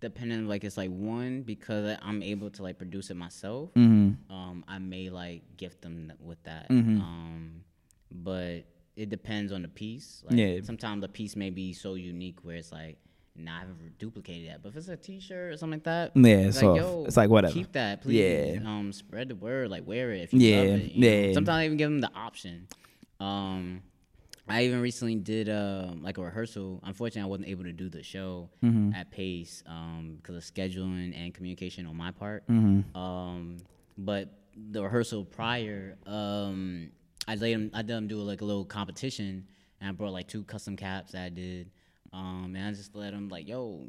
[0.00, 3.72] depending like it's like one because I'm able to like produce it myself.
[3.74, 4.32] Mm-hmm.
[4.32, 6.68] Um, I may like gift them with that.
[6.68, 7.00] Mhm.
[7.00, 7.62] Um,
[8.10, 8.64] but
[8.96, 10.22] it depends on the piece.
[10.26, 10.60] Like, Yeah.
[10.62, 12.98] Sometimes the piece may be so unique where it's like.
[13.38, 14.62] Nah, I've never duplicated that.
[14.62, 17.18] But if it's a T-shirt or something like that, Yeah, it's so like, yo, it's
[17.18, 17.52] like whatever.
[17.52, 18.14] Keep that, please.
[18.18, 18.60] Yeah.
[18.64, 20.92] Um, spread the word, like wear it if you Yeah, love it.
[20.92, 21.06] you know?
[21.28, 21.32] yeah.
[21.34, 22.66] Sometimes I even give them the option.
[23.20, 23.82] Um,
[24.48, 26.80] I even recently did um like a rehearsal.
[26.84, 28.92] Unfortunately, I wasn't able to do the show Mm-hmm.
[28.94, 32.46] at Pace um because of scheduling and communication on my part.
[32.48, 32.96] Mm-hmm.
[32.96, 33.56] Um,
[33.98, 34.30] but
[34.70, 36.90] the rehearsal prior, um,
[37.28, 39.46] I let them, I let them do like a little competition,
[39.80, 41.70] and I brought like two custom caps that I did.
[42.12, 43.86] Um, and I just let them like, yo,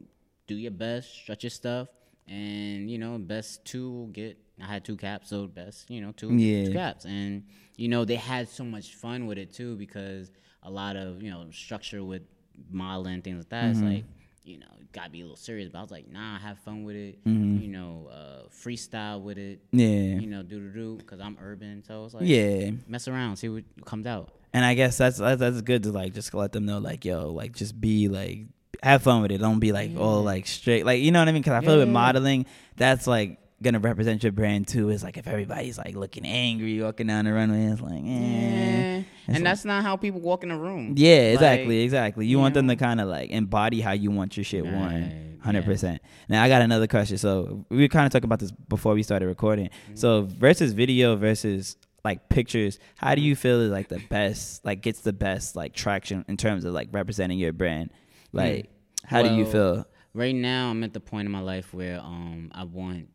[0.47, 1.87] do your best, stretch your stuff.
[2.27, 4.37] and you know, best two will get.
[4.61, 6.65] I had two caps, so best, you know, two, Yeah.
[6.65, 7.43] two caps, and
[7.77, 10.31] you know, they had so much fun with it too because
[10.67, 12.23] a lot of you know structure with
[12.69, 13.63] modeling things like that.
[13.63, 13.87] Mm-hmm.
[13.87, 14.05] It's like
[14.43, 15.69] you know, gotta be a little serious.
[15.71, 17.23] But I was like, nah, have fun with it.
[17.25, 17.61] Mm-hmm.
[17.61, 19.59] You know, uh, freestyle with it.
[19.71, 20.19] Yeah.
[20.19, 22.71] You know, do do do because I'm urban, so it's like Yeah.
[22.87, 24.29] mess around, see what comes out.
[24.53, 27.31] And I guess that's that's, that's good to like just let them know like yo
[27.31, 28.45] like just be like
[28.83, 29.39] have fun with it.
[29.39, 31.41] Don't be like all like straight like you know what I mean?
[31.41, 32.45] Because I feel like with modeling
[32.77, 34.89] that's like gonna represent your brand too.
[34.89, 38.05] Is like if everybody's like looking angry walking down the runway, it's like eh.
[38.05, 38.97] Yeah.
[38.97, 40.93] It's And like- that's not how people walk in a room.
[40.95, 42.25] Yeah, exactly, Like, exactly.
[42.25, 45.37] You you want them to kind of like embody how you want your shit worn,
[45.41, 46.01] hundred percent.
[46.29, 47.17] Now I got another question.
[47.17, 49.69] So we were kind of talking about this before we started recording.
[49.69, 49.95] Mm-hmm.
[49.95, 54.81] So versus video versus like pictures, how do you feel is like the best, like
[54.81, 57.89] gets the best like traction in terms of like representing your brand?
[58.31, 58.69] Like,
[59.03, 59.85] how do you feel?
[60.13, 63.09] Right now, I'm at the point in my life where um I want,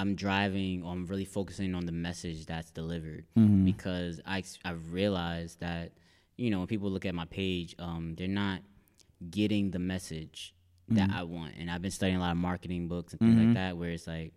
[0.00, 0.82] I'm driving.
[0.84, 3.64] Or I'm really focusing on the message that's delivered Mm-hmm.
[3.64, 5.92] because I I've realized that
[6.36, 8.60] you know when people look at my page, um they're not
[9.38, 10.54] getting the message
[10.88, 11.18] that Mm-hmm.
[11.18, 13.76] I want, and I've been studying a lot of marketing books and things like that,
[13.76, 14.32] where it's like.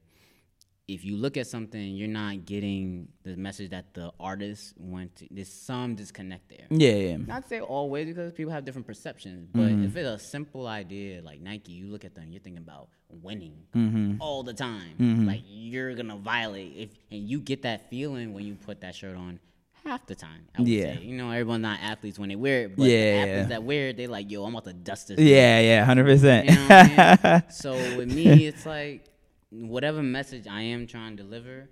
[0.88, 5.28] If you look at something, you're not getting the message that the artist went to.
[5.32, 6.66] There's some disconnect there.
[6.70, 9.86] Yeah, yeah, Not to say always because people have different perceptions, but Mm-hmm.
[9.86, 13.54] if it's a simple idea like Nike, you look at them, you're thinking about winning
[13.76, 14.16] Mm-hmm.
[14.20, 15.26] all the time.
[15.28, 19.16] Like you're gonna violate if and you get that feeling when you put that shirt
[19.16, 19.40] on
[19.86, 20.42] half the time.
[20.58, 20.96] I would Yeah.
[20.96, 21.04] say.
[21.04, 23.44] You know, everyone's not athletes when they wear it, but Yeah, the yeah.
[23.46, 25.18] that wear it, they like, yo, I'm about to dust this.
[25.18, 26.50] thing." yeah, yeah, hundred percent.
[26.50, 27.44] You know what I mean?
[27.50, 29.06] so with me, it's like
[29.52, 31.70] whatever message I am trying to deliver,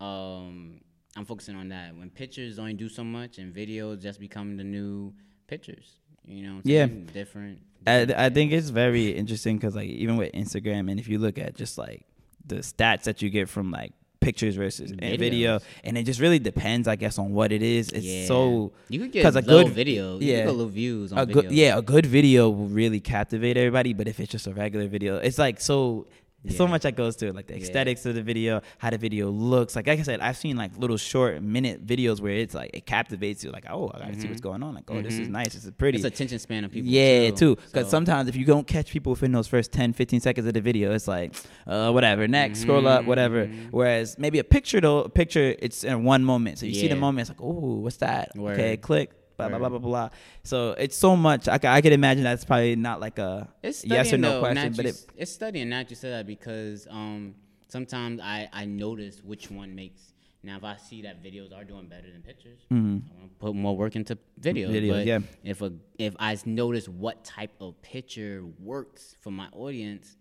[0.00, 0.80] um,
[1.16, 1.96] I'm focusing on that.
[1.96, 5.12] When pictures only do so much and videos just become the new
[5.46, 6.60] pictures, you know?
[6.64, 6.86] Yeah.
[6.86, 7.10] saying?
[7.12, 7.58] different.
[7.86, 11.38] I, I think it's very interesting because like even with Instagram and if you look
[11.38, 12.04] at just like
[12.46, 16.38] the stats that you get from like pictures versus and video and it just really
[16.38, 18.26] depends I guess on what it is it's Yeah.
[18.26, 20.26] so you could get a good- video, yeah.
[20.26, 21.42] you could get little views on a video.
[21.42, 24.88] good yeah a good video will really captivate everybody but if it's just a regular
[24.88, 26.06] video it's like so
[26.42, 27.60] there's so much that goes to it like the Yeah.
[27.62, 30.76] aesthetics of the video how the video looks like like I said I've seen like
[30.78, 34.28] little short minute videos where it's like it captivates you like oh I gotta see
[34.28, 36.06] what's going on like oh this is nice this is pretty Mm-hmm.
[36.06, 36.90] It's attention span of people.
[36.90, 37.56] yeah, too.
[37.56, 40.54] Because So- sometimes if you don't catch people within those first 10, 15 seconds of
[40.54, 41.34] the video, it's like,
[41.66, 42.26] uh, whatever.
[42.28, 43.46] Next, scroll up, whatever.
[43.46, 43.68] Mm-hmm.
[43.70, 46.58] Whereas maybe a picture, though, a picture, it's in one moment.
[46.58, 48.30] So you see the moment, it's like, oh, what's that?
[48.38, 49.10] Okay, click.
[49.48, 50.08] Blah, blah, blah, blah, blah.
[50.44, 51.48] So it's so much.
[51.48, 54.68] I, I could imagine that's probably not like a It's yes or no though, question,
[54.68, 55.68] not but you, it, it's studying.
[55.68, 57.34] Not you said that because um,
[57.68, 60.12] sometimes I I notice which one makes.
[60.42, 63.54] Now, if I see that videos are doing better than pictures, I want to put
[63.54, 64.68] more work into videos.
[64.68, 64.74] Mm-hmm.
[64.74, 65.18] Videos, but yeah.
[65.44, 70.16] If a if I notice what type of picture works for my audience,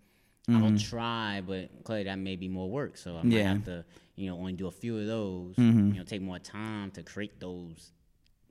[0.49, 1.41] I'll try.
[1.45, 2.97] But clearly, that may be more work.
[2.97, 3.31] So I might Mm-hmm.
[3.31, 3.43] Yeah.
[3.43, 3.53] Mm-hmm.
[3.53, 5.57] have to, you know, only do a few of those.
[5.57, 7.91] You know, take more time to create those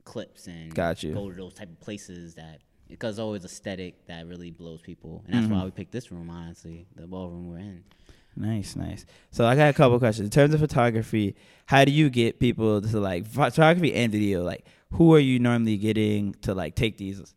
[0.05, 1.13] clips and Got you.
[1.13, 5.35] go to those type of places that because always aesthetic that really blows people, and
[5.35, 5.55] that's Mm-hmm.
[5.59, 6.29] why we picked this room.
[6.29, 7.83] Honestly, the ballroom we're in.
[8.35, 9.05] Nice, nice.
[9.31, 10.25] So I got a couple questions.
[10.27, 11.35] In terms of photography,
[11.65, 14.43] how do you get people to like photography and video?
[14.43, 17.33] Like, who are you normally getting to like take these?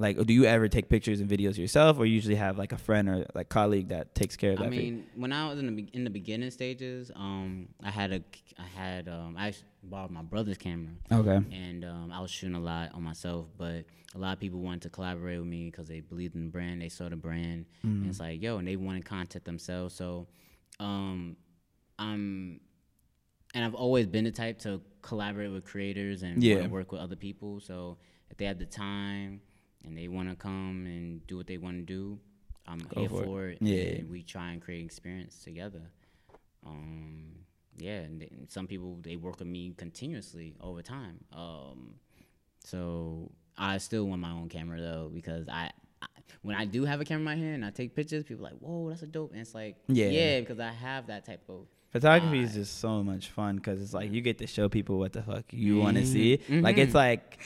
[0.00, 2.78] Like, do you ever take pictures and videos yourself, or you usually have like a
[2.78, 4.64] friend or like colleague that takes care of that?
[4.64, 8.22] I mean, when I was in the in the beginning stages, um, I had a
[8.58, 12.56] I had um, I actually borrowed my brother's camera, okay, and um, I was shooting
[12.56, 13.48] a lot on myself.
[13.58, 13.84] But
[14.14, 16.80] a lot of people wanted to collaborate with me because they believed in the brand,
[16.80, 19.94] they saw the brand, and it's like yo, and they wanted content themselves.
[19.94, 20.28] So,
[20.78, 21.36] um,
[21.98, 22.58] I'm,
[23.54, 26.66] and I've always been the type to collaborate with creators and Yeah.
[26.68, 27.60] work with other people.
[27.60, 27.98] So
[28.30, 29.42] if they have the time
[29.84, 32.18] and they want to come and do what they want to do,
[32.66, 33.26] I'm Go here for it.
[33.26, 33.58] for it.
[33.60, 33.82] Yeah.
[34.00, 35.82] and we try and create experience together.
[36.66, 37.24] Um,
[37.76, 41.20] yeah, and, some people they work with me continuously over time.
[41.32, 41.94] Um,
[42.64, 45.70] so I still want my own camera though because I,
[46.02, 46.06] I
[46.42, 48.50] when I do have a camera in my hand and I take pictures, people are
[48.50, 50.08] like, "Whoa, that's a dope!" And it's like, Yeah.
[50.08, 53.92] yeah, because I have that type of photography is just so much fun because it's
[53.94, 56.40] like you get to show people what the fuck you want to see.
[56.48, 57.40] Like it's like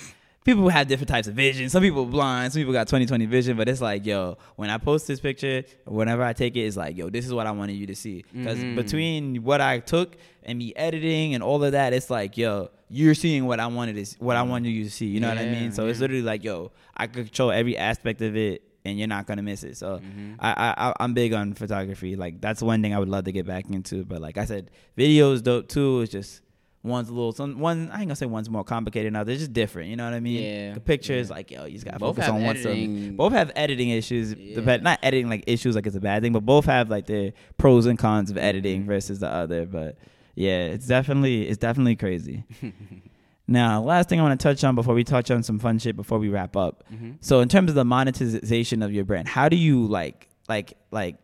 [0.44, 1.68] people have different types of vision.
[1.70, 5.06] Some people blind, some people got 20/20 vision, but it's like, yo, when I post
[5.08, 7.86] this picture, whenever I take it, it's like, yo, this is what I wanted you
[7.86, 8.24] to see.
[8.32, 8.74] Because Mhm.
[8.76, 13.14] between what I took and me editing and all of that, it's like, yo, you're
[13.14, 15.06] seeing what I wanted to, s- what I wanted you to see.
[15.06, 15.72] You know what I mean?
[15.72, 18.62] So it's literally like, yo, I control every aspect of it.
[18.86, 19.78] And you're not gonna miss it.
[19.78, 20.34] So Mhm.
[20.38, 22.16] I, I I- I'm big on photography.
[22.16, 24.04] Like that's one thing I would love to get back into.
[24.04, 26.02] But like I said, video is dope too.
[26.02, 26.42] It's just
[26.84, 27.88] One's a little some one.
[27.90, 29.24] I ain't gonna say one's more complicated now.
[29.24, 29.88] They're just different.
[29.88, 30.42] You know what I mean?
[30.42, 31.34] Yeah, The picture is yeah.
[31.34, 32.56] like yo, you just gotta Both focus on one.
[32.56, 32.72] stuff.
[32.72, 34.34] editing- Both have editing issues.
[34.34, 34.76] Yeah.
[34.76, 37.86] Not editing like issues like it's a bad thing, but both have like their pros
[37.86, 38.88] and cons of editing Mm-hmm.
[38.90, 39.64] versus the other.
[39.66, 39.96] But
[40.34, 42.44] yeah, it's definitely it's definitely crazy.
[43.46, 45.96] now, last thing I want to touch on before we touch on some fun shit
[45.96, 46.84] before we wrap up.
[46.92, 47.12] Mm-hmm.
[47.20, 51.16] So in terms of the monetization of your brand, how do you like like like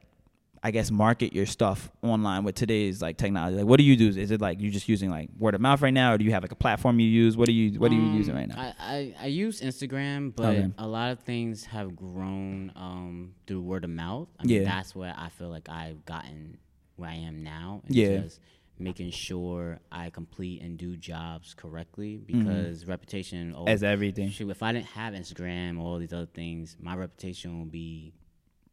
[0.62, 3.56] I guess market your stuff online with today's like technology?
[3.56, 4.08] Like what do you do?
[4.20, 6.32] Is it like you're just using like word of mouth right now or do you
[6.32, 7.34] have like a platform you use?
[7.36, 8.61] What are you what are you Um, using right now?
[8.61, 10.70] I, I, I use Instagram, but Okay.
[10.76, 14.28] a lot of things have grown um, through word of mouth.
[14.38, 14.64] I mean, Yeah.
[14.64, 16.58] that's where I feel like I've gotten
[16.96, 17.80] where I am now.
[17.86, 18.18] and Yeah.
[18.18, 18.40] Just
[18.78, 23.54] making sure I complete and do jobs correctly because reputation.
[23.56, 23.68] Oh, Mm-hmm.
[23.68, 24.28] As everything.
[24.30, 28.12] Shoot, if I didn't have Instagram or all these other things, my reputation would be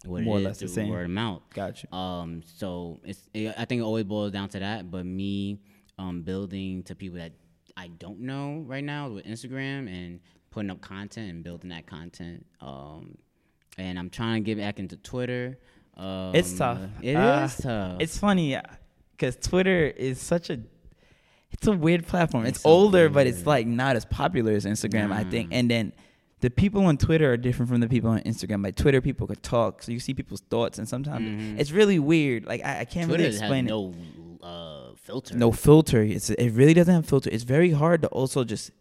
[0.05, 0.89] what More or it is less the same.
[0.89, 1.41] word of mouth.
[1.53, 1.93] Gotcha.
[1.93, 4.89] Um, so it's it, I think it always boils down to that.
[4.91, 5.59] But me,
[5.97, 7.33] um, building to people that
[7.75, 10.19] I don't know right now with Instagram and
[10.51, 12.45] putting up content and building that content.
[12.61, 13.17] Um,
[13.77, 15.59] and I'm trying to get back into Twitter.
[15.95, 16.79] Um, It's tough.
[17.01, 17.97] It is Uh, tough.
[18.01, 18.57] It's funny
[19.11, 20.59] because Twitter is such a
[21.51, 22.45] it's a weird platform.
[22.45, 25.49] It's, It's so older, but it's like not as popular as Instagram, I think.
[25.53, 25.93] And then
[26.41, 28.63] the people on Twitter are different from the people on Instagram.
[28.63, 32.45] Like Twitter, people could talk, so you see people's thoughts, and sometimes it's really weird.
[32.45, 33.07] Like I, I can't.
[33.07, 33.69] Twitter really has explain it.
[33.69, 33.93] no
[34.43, 35.35] uh, filter.
[35.35, 36.01] No filter.
[36.03, 37.29] It's it really doesn't have filter.
[37.31, 38.71] It's very hard to also just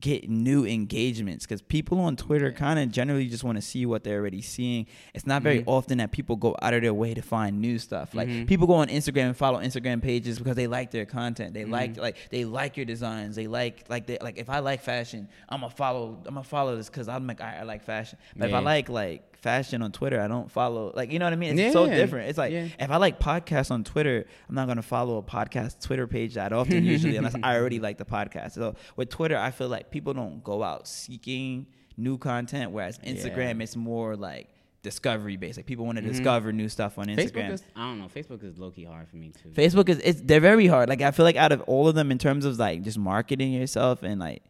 [0.00, 4.04] get new engagements because people on Twitter kind of generally just want to see what
[4.04, 4.86] they're already seeing.
[5.14, 5.68] It's not very mm-hmm.
[5.68, 8.14] often that people go out of their way to find new stuff.
[8.14, 8.46] Like mm-hmm.
[8.46, 11.54] people go on Instagram and follow Instagram pages because they like their content.
[11.54, 12.02] They like mm-hmm.
[12.02, 13.36] like they like your designs.
[13.36, 16.18] They like like they like if I like fashion, I'm gonna follow.
[16.26, 18.18] I'm gonna follow this because I'm like I, I like fashion.
[18.36, 20.92] But if I like like fashion on Twitter, I don't follow.
[20.94, 21.56] Like you know what I mean?
[21.58, 22.28] It's so different.
[22.28, 22.66] It's like Yeah.
[22.80, 26.52] if I like podcasts on Twitter, I'm not gonna follow a podcast Twitter page that
[26.52, 28.52] often usually unless I already like the podcast.
[28.52, 31.66] So with Twitter, I feel like people don't go out seeking
[31.96, 34.48] new content, whereas Instagram it's more like
[34.82, 35.58] discovery based.
[35.58, 36.12] Like people want to mm-hmm.
[36.12, 37.52] discover new stuff on Instagram.
[37.52, 38.08] Is I don't know.
[38.08, 39.50] Facebook is low key hard for me too.
[39.50, 40.88] Facebook is it's they're very hard.
[40.88, 43.52] Like I feel like out of all of them in terms of like just marketing
[43.52, 44.42] yourself and like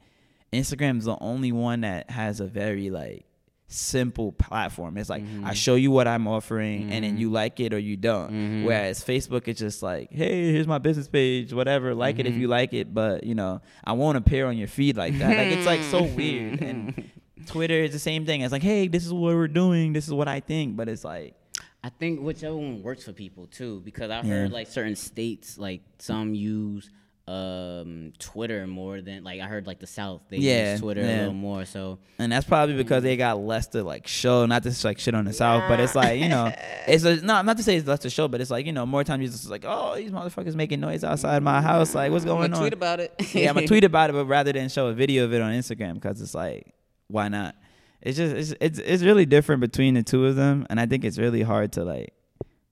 [0.55, 3.27] Instagram's the only one that has a very like
[3.69, 4.97] simple platform.
[4.97, 5.53] It's like I mm-hmm.
[5.53, 7.35] show you what I'm offering and then you mm-hmm.
[7.35, 8.31] like it or you don't.
[8.31, 8.65] Mm-hmm.
[8.65, 12.49] Whereas Facebook is just like, hey, here's my business page, whatever, like it if you
[12.49, 15.37] like it, but you know, I won't appear on your feed like that.
[15.37, 16.63] like it's like so weird.
[16.63, 17.11] And
[17.47, 18.43] Twitter is the same thing.
[18.43, 21.05] It's like, hey, this is what we're doing, this is what I think, but it's
[21.05, 21.35] like
[21.83, 24.25] I think whichever one works for people too, because I Yeah.
[24.25, 26.91] heard like certain states, like some use
[27.29, 31.07] um Twitter more than like I heard like the South they Yeah, use Twitter yeah.
[31.07, 31.65] a little more.
[31.65, 35.15] So And that's probably because they got less to like show, not to like shit
[35.15, 36.53] on the South, but it's like you know,
[36.87, 38.87] it's a, no, not to say it's less to show, but it's like you know,
[38.87, 42.25] more times you're just like, oh, these motherfuckers making noise outside my house, like what's
[42.25, 42.63] going I'm gonna on?
[42.63, 43.15] tweet about it.
[43.35, 45.53] yeah, I'm gonna tweet about it, but rather than show a video of it on
[45.53, 46.75] Instagram, because it's like,
[47.09, 47.57] why not?
[48.03, 51.05] It's just it's, it's it's really different between the two of them, and I think
[51.05, 52.13] it's really hard to like.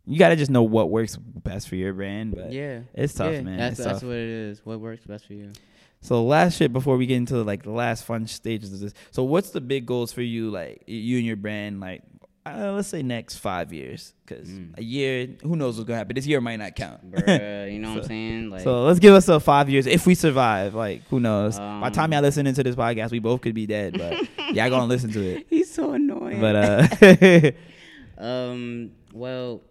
[0.07, 3.41] You gotta just know what works best for your brand, but yeah, it's tough, yeah,
[3.41, 3.57] man.
[3.59, 4.09] That's It's that's tough.
[4.09, 4.61] what it is.
[4.65, 5.53] What works best for you?
[6.03, 8.93] So last shit before we get into like the last fun stages of this.
[9.13, 12.03] So what's the big goals for you, like you and your brand, like
[12.47, 14.77] uh, let's say next five years, because Mm.
[14.77, 16.15] a year, who knows what's gonna happen?
[16.15, 17.11] This year might not count.
[17.11, 18.51] Bruh, you know what I'm saying?
[18.51, 20.75] Like so let's give us a five years if we survive.
[20.75, 21.59] Like who knows?
[21.59, 24.13] By the time Um, y'all listening to this podcast, we both could be dead, but
[24.55, 25.47] y'all gonna listen to it.
[25.49, 26.43] he's so annoying.
[26.43, 27.51] But uh,
[28.19, 28.91] Um.
[29.15, 29.63] Well,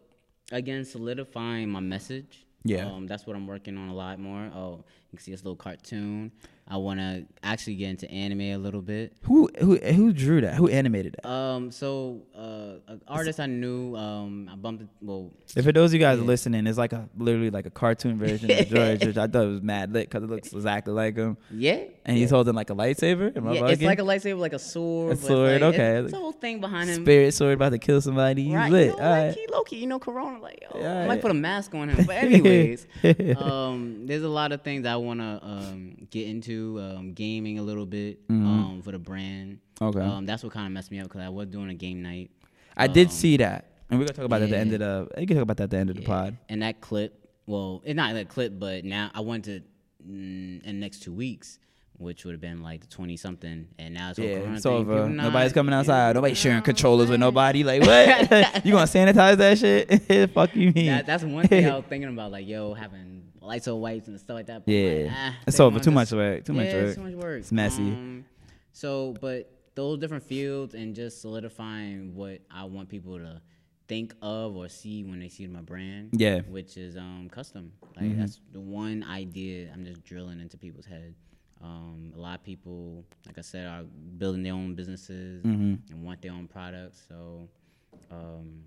[0.54, 2.45] again, solidifying my message.
[2.66, 2.86] Yeah.
[2.89, 3.08] Um.
[3.08, 4.49] That's what I'm working on a lot more.
[4.56, 6.32] Oh, you can see this little cartoon.
[6.66, 9.18] I want to actually get into anime a little bit.
[9.24, 10.54] who who who drew that?
[10.56, 11.30] Who animated that?
[11.30, 11.72] Um.
[11.72, 13.97] So, uh, an artist I knew.
[13.97, 14.47] Um.
[14.49, 14.84] I bumped.
[14.84, 15.32] it- Well.
[15.58, 18.49] If for those of you guys listening, it's like a literally like a cartoon version
[18.49, 21.84] of George, which I thought was mad lit because it looks exactly like him, Yeah.
[22.06, 23.36] And he's holding like a lightsaber.
[23.36, 25.14] Am I Yeah, it's like a lightsaber, like a sword.
[25.14, 25.97] A sword, like- okay.
[25.99, 27.04] It's, it's a whole thing behind him.
[27.04, 28.43] spirit sword about to kill somebody.
[28.45, 28.88] He's Right, lit.
[28.88, 29.28] you know, All right.
[29.28, 31.22] like, he low-key, you know, Corona, like, yo, Yeah, I might yeah.
[31.22, 32.06] put a mask on him.
[32.06, 32.88] But anyways,
[33.38, 37.64] um, there's a lot of things I want to um, get into, um, gaming a
[37.64, 39.60] little bit um, for the brand.
[39.80, 39.97] Mm-hmm.
[39.97, 40.06] Okay.
[40.08, 42.32] Um, that's what kind of messed me up because I was doing a game night.
[42.78, 44.80] I did Um, see that, and we're gonna talk about that at the end of
[44.80, 45.20] the.
[45.22, 46.38] You can talk about that at the end of the pod.
[46.49, 49.62] And that clip, well, it's not that clip, but now I want to
[50.08, 51.60] mm, in the next two weeks,
[51.98, 53.68] which would have been like the 20 something.
[53.78, 55.08] And now it's Yeah, it's over.
[55.10, 56.16] Nobody's coming outside.
[56.16, 57.64] Nobody's sharing controllers with nobody.
[57.64, 58.32] Like what?
[58.66, 60.32] you gonna sanitize that shit?
[60.34, 60.88] Fuck you mean?
[60.88, 64.20] That, that's one thing I was thinking about, like, yo, having lights or whites and
[64.20, 64.66] stuff like that.
[64.66, 65.14] but I'm like, Yeah.
[65.32, 65.80] ah, It's over.
[65.80, 66.46] Too much work.
[66.46, 66.86] Too much yeah, work.
[66.88, 67.39] It's too much work.
[67.39, 67.84] It's messy.
[67.84, 68.26] Um,
[68.72, 73.41] so, but those different fields and just solidifying what I want people to
[73.88, 76.10] think of or see when they see my brand.
[76.14, 76.41] Yeah.
[76.48, 77.74] Which is um custom.
[77.96, 78.20] Like Mhm.
[78.20, 81.14] that's the one idea I'm just drilling into people's head.
[81.64, 83.84] Um, a lot of people, like I said, are
[84.18, 85.80] building their own businesses Mhm.
[85.91, 87.05] and want their own products.
[87.07, 87.47] So,
[88.11, 88.66] um,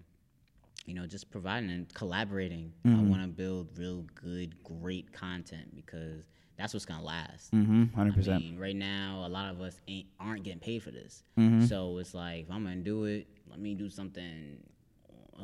[0.87, 2.73] you know, just providing and collaborating.
[2.85, 3.09] I Mhm.
[3.09, 6.25] want to build real good, great content because
[6.57, 7.53] that's what's gonna last.
[7.53, 7.93] Mhm.
[7.93, 8.45] Hundred I percent.
[8.45, 11.23] mean, right now, a lot of us ain't aren't getting paid for this.
[11.37, 11.69] Mhm.
[11.69, 14.59] So it's like, if I'm gonna do it, let me do something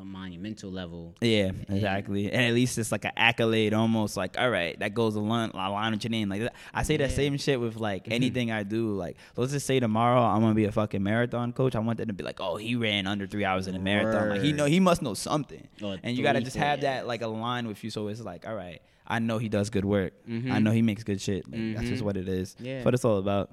[0.01, 1.15] a monumental level.
[1.21, 2.31] Yeah, exactly.
[2.33, 5.93] And at least it's like an accolade, almost like, all right, that goes along, along
[5.93, 6.29] with your name.
[6.29, 7.17] Like I say that Yeah.
[7.17, 8.13] same shit with like Mhm.
[8.13, 8.93] anything I do.
[8.95, 11.75] Like let's just say tomorrow I'm gonna be a fucking marathon coach.
[11.75, 14.29] I want them to be like, oh, he ran under three hours in a marathon.
[14.31, 15.67] Like he know he must know something.
[15.83, 16.97] Or and you gotta just have yeah.
[17.01, 17.91] that like align with you.
[17.91, 20.13] So it's like, all right, I know he does good work.
[20.27, 20.63] I Mhm.
[20.63, 21.45] know he makes good shit.
[21.51, 22.07] Like, That's just Mhm.
[22.07, 22.57] what it is.
[22.61, 22.75] Yeah.
[22.77, 23.51] That's what it's all about.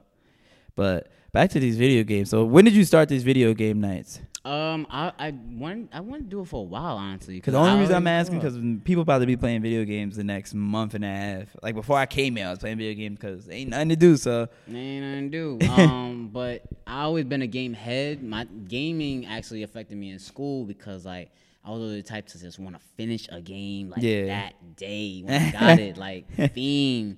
[0.76, 2.30] But back to these video games.
[2.30, 4.22] So when did you start these video game nights?
[4.46, 7.36] Um, I I want I want to do it for a while, honestly.
[7.36, 10.16] Because the only I reason I'm asking because people about to be playing video games
[10.16, 11.48] the next month and a half.
[11.62, 14.16] Like before I came here, I was playing video games because ain't nothing to do.
[14.16, 15.66] So ain't nothing to do.
[15.70, 18.24] Um, but I always been a game head.
[18.24, 21.32] My gaming actually affected me in school because like
[21.66, 24.26] I was the type to just want to finish a game like Yeah.
[24.28, 27.18] that day when I got it, like theme,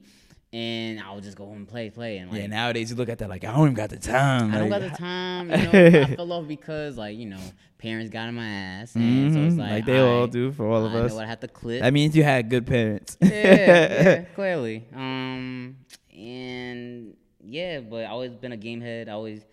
[0.54, 3.10] and I would just go home and play, play, and like yeah, nowadays you look
[3.10, 4.54] at that like I don't even got the time.
[4.54, 5.49] I don't Like, got the time.
[5.52, 7.39] You know, I fell off because like you know
[7.78, 10.86] parents got in my ass, and so it's like, like they all do for all
[10.86, 11.12] of I us.
[11.14, 11.82] know I have to clip.
[11.82, 13.18] That means you had good parents.
[13.22, 14.86] yeah, yeah, clearly.
[14.93, 15.78] Um,
[16.14, 19.10] and yeah, but I always been a game head.
[19.10, 19.43] I always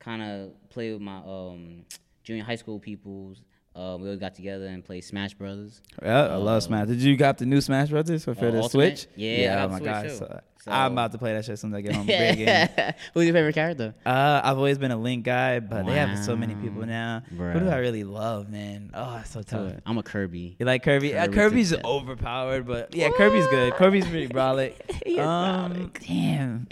[0.00, 1.84] kind of play with my um
[2.24, 3.42] junior high school peoples.
[3.78, 5.80] Uh, we always got together and played Smash Brothers.
[6.02, 6.88] Yeah, I love Uh, Smash.
[6.88, 8.98] Did you got the new Smash Brothers for, for Uh, the Ultimate?
[8.98, 9.06] Switch?
[9.14, 10.10] Yeah, got oh my gosh.
[10.18, 10.70] So, so.
[10.72, 12.06] I'm about to play that shit as soon as I get home.
[13.14, 13.94] Who's your favorite character?
[14.04, 16.86] Uh, I've always been a Link guy, but they have so many people Wow.
[16.86, 17.22] now.
[17.30, 18.90] Who do I really love, man?
[18.94, 19.74] Oh, it's so tough.
[19.86, 20.56] I'm a Kirby.
[20.58, 21.14] You like Kirby?
[21.16, 23.74] Uh, Kirby to Kirby's overpowered, but yeah, Kirby's good.
[23.74, 24.74] Kirby's pretty brolic.
[25.20, 26.04] Um, brolic.
[26.04, 26.68] damn.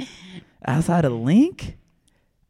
[0.66, 1.76] Outside of Link,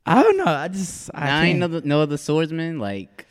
[0.07, 0.44] I don't know.
[0.46, 2.78] I just I, I ain't no, no other swordsman.
[2.78, 3.25] Like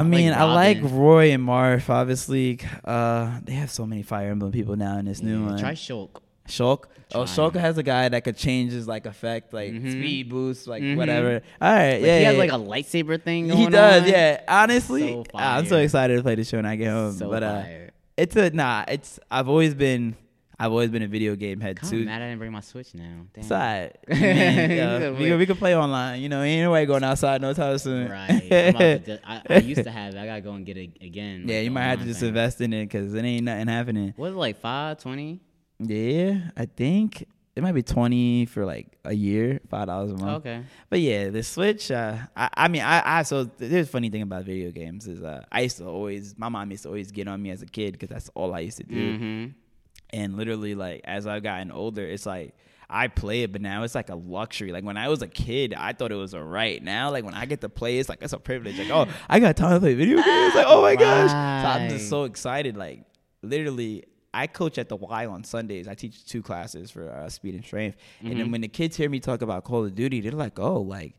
[0.00, 1.88] I I like mean, I like Roy and Marth.
[1.90, 5.58] Obviously, uh, they have so many Fire Emblem people now in this new one.
[5.58, 6.20] try Shulk.
[6.48, 6.84] Shulk.
[7.14, 9.90] Oh, Shulk has a guy that could change his like effect, like Mhm.
[9.92, 10.96] speed boost, like Mhm.
[10.96, 11.42] whatever.
[11.60, 12.38] All right, Like, yeah, he has yeah.
[12.40, 13.48] like a lightsaber thing.
[13.48, 14.08] Going he does, on.
[14.08, 14.40] yeah.
[14.48, 17.12] Honestly, So I'm so excited to play the show when I get home.
[17.12, 17.90] So but uh, fire.
[18.16, 18.84] it's a nah.
[18.88, 20.16] It's I've always been
[20.60, 22.04] I've always been a video game head Kinda too.
[22.04, 23.26] mad I didn't bring my Switch now.
[23.32, 23.42] Damn.
[23.42, 23.96] It's alright.
[24.08, 26.20] Man, yeah, Yeah, we, can- we can play online.
[26.20, 28.10] You know, ain't nobody going outside no time soon.
[28.10, 28.42] Right.
[28.52, 30.18] I'm about to I, I used to have it.
[30.18, 31.44] I gotta go and get it again.
[31.46, 32.28] yeah, like, you might have to just thing.
[32.28, 34.12] invest in it because it ain't nothing happening.
[34.16, 35.40] What is it like five twenty?
[35.78, 37.24] Yeah, I think
[37.56, 40.46] it might be twenty for like a year, five dollars a month.
[40.46, 40.62] Okay.
[40.90, 41.90] But yeah, the Switch.
[41.90, 45.22] Uh, I, I mean, I, I so there's a funny thing about video games is
[45.22, 47.66] uh, I used to always my mom used to always get on me as a
[47.66, 48.94] kid because that's all I used to do.
[49.18, 49.46] Mm-hmm.
[50.12, 52.54] And literally, like as I've gotten older, it's like
[52.88, 54.72] I play it, but now it's like a luxury.
[54.72, 56.82] Like when I was a kid, I thought it was a right.
[56.82, 58.78] Now, like when I get to play, it's like that's a privilege.
[58.78, 60.54] Like oh, I got time to play video games.
[60.54, 62.76] Like oh my gosh, so I'm just so excited.
[62.76, 63.04] Like
[63.42, 64.04] literally.
[64.32, 65.88] I coach at the Y on Sundays.
[65.88, 67.96] I teach two classes for uh, speed and strength.
[68.20, 68.52] And then Mhm.
[68.52, 71.14] when the kids hear me talk about Call of Duty, they're like, "Oh, like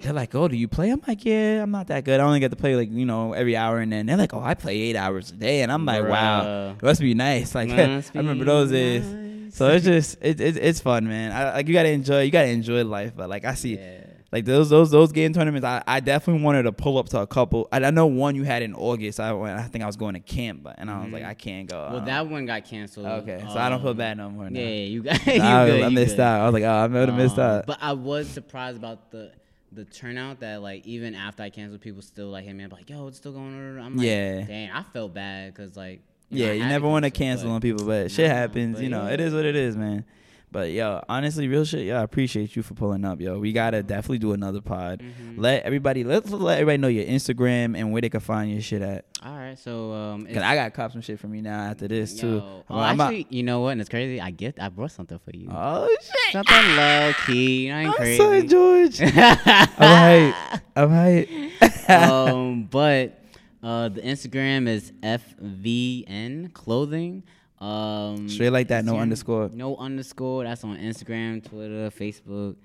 [0.00, 0.88] they're like, oh, do you play?
[0.90, 2.18] I'm like, yeah, I'm not that good.
[2.18, 4.40] I only get to play like you know every hour, and then they're like, oh,
[4.40, 6.76] I play eight hours a day, and I'm like, wow, Bruh.
[6.78, 7.54] it must be nice.
[7.54, 9.06] Like I remember those days.
[9.06, 9.54] nice.
[9.54, 11.32] So it's just it, it it's fun, man.
[11.32, 13.12] I, like you gotta enjoy, you gotta enjoy life.
[13.16, 13.99] But like I see, Yeah.
[14.32, 17.26] Like those those those game tournaments, I, I definitely wanted to pull up to a
[17.26, 17.68] couple.
[17.72, 19.18] I, I know one you had in August.
[19.20, 21.28] I went, I think I was going to camp, but and I was like, Mhm.
[21.28, 21.76] I can't go.
[21.90, 23.06] Well, Um, that one got canceled.
[23.06, 24.48] okay, so I don't feel Um, bad no more.
[24.48, 24.60] Now.
[24.60, 25.16] Yeah, you got.
[25.20, 26.20] So you I, good, I you missed good.
[26.22, 26.40] out.
[26.40, 27.66] I was like, oh, I would have missed Um, out.
[27.66, 29.32] But I was surprised about the
[29.72, 32.90] the turnout that like even after I canceled, people still like hit me up like,
[32.90, 34.42] "Yo, it's still going on." I'm like, Yeah.
[34.42, 37.60] dang, I felt bad because like, Yeah, I you never want to cancel, cancel on
[37.60, 38.76] people, but shit happens.
[38.76, 39.14] but You know, yeah.
[39.14, 40.04] it is what it is, man.
[40.52, 41.86] But yo, honestly, real shit.
[41.86, 43.38] Yo, I appreciate you for pulling up, yo.
[43.38, 45.00] We gotta definitely do another pod.
[45.00, 45.34] Mhm.
[45.36, 48.82] Let everybody let's let everybody know your Instagram and where they can find your shit
[48.82, 49.04] at.
[49.24, 52.18] All right, so um, Cause I got cop some shit from you now after this
[52.18, 52.26] too.
[52.26, 53.68] Yo, I'm- oh, I'm about- actually, you know what?
[53.70, 54.20] And it's crazy.
[54.20, 55.48] I get, I brought something for you.
[55.52, 56.32] oh shit!
[56.32, 57.70] Something low key.
[57.70, 58.16] I ain't I'm crazy.
[58.18, 59.00] sorry, George.
[59.02, 60.60] I'm hype.
[60.74, 61.90] I'm hype.
[61.90, 63.22] um, but
[63.62, 67.22] uh, the Instagram is FVN Clothing.
[67.60, 69.50] Um, Straight like that, no underscore.
[69.52, 70.44] No underscore.
[70.44, 72.56] That's on Instagram, Twitter, Facebook.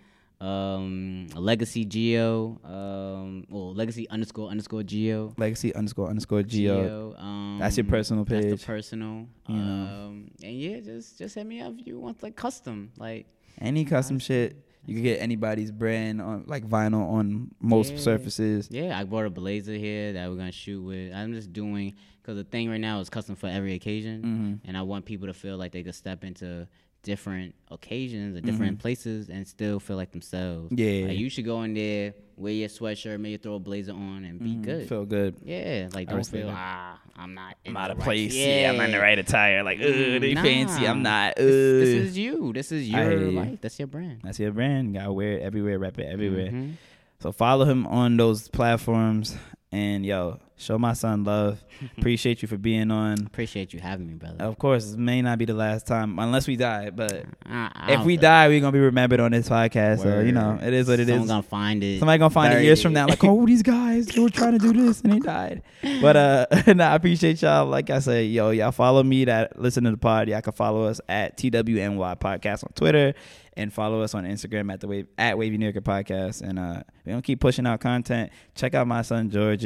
[0.42, 2.60] Um, Legacy Geo.
[2.64, 5.34] Um, well, Legacy underscore underscore Geo.
[5.38, 7.16] Legacy underscore underscore Geo.
[7.18, 8.60] Um, That's your personal That's page.
[8.60, 9.28] the personal.
[9.48, 9.62] You know.
[9.62, 13.28] Um, and yeah, just just hit me up if you want like custom, like
[13.60, 14.62] Any custom shit.
[14.88, 18.00] You can get anybody's brand on like vinyl on most Yeah.
[18.00, 18.68] surfaces.
[18.72, 21.12] Yeah, I bought a blazer here that we're gonna shoot with.
[21.14, 24.68] I'm just doing because the thing right now is custom for every occasion, Mhm.
[24.68, 26.68] and I want people to feel like they could step into
[27.04, 30.72] different occasions or different places and still feel like themselves.
[30.72, 30.82] Mm-hmm.
[31.04, 31.08] Yeah.
[31.10, 34.40] like you should go in there, wear your sweatshirt, maybe throw a blazer on, and
[34.40, 34.62] be Mhm.
[34.64, 34.90] good.
[34.90, 35.36] Feel good.
[35.44, 36.56] yeah, like don't feel that.
[36.58, 37.58] ah, I'm not.
[37.64, 38.36] I'm in out of right- place.
[38.36, 38.72] Yeah.
[38.72, 39.62] I'm not in the right attire.
[39.64, 40.42] Like, ugh, they Nah.
[40.42, 40.88] fancy.
[40.88, 41.36] I'm not.
[41.36, 42.52] This, this is you.
[42.54, 43.32] This is your you.
[43.32, 43.62] life.
[43.62, 44.22] That's your brand.
[44.24, 44.96] That's your brand.
[44.96, 46.50] Gotta wear it everywhere, rep it everywhere.
[46.50, 46.72] Mhm.
[47.20, 49.38] So follow him on those platforms.
[49.76, 51.62] And yo, show my son love.
[51.98, 53.18] Appreciate you for being on.
[53.26, 54.38] Appreciate you having me, brother.
[54.42, 56.92] Of course, it may not be the last time unless we die.
[56.92, 60.04] But I- I if we die, we're gonna be remembered on this podcast.
[60.04, 61.10] So you know, it is what it is.
[61.10, 62.00] Someone's gonna find it.
[62.00, 64.60] Somebody gonna find it years from now, like, oh, these guys, they were trying to
[64.60, 65.62] do this and they died.
[66.02, 67.66] But uh, nah, I appreciate y'all.
[67.66, 70.30] Like I said, yo, y'all follow me that listen to the pod.
[70.30, 73.14] Y'all can follow us at TWNY Podcast on Twitter
[73.58, 76.42] and follow us on Instagram at the wave at Wavy New Yorker Podcast.
[76.42, 78.32] And uh, we gonna keep pushing out content.
[78.56, 79.66] Check out my son George.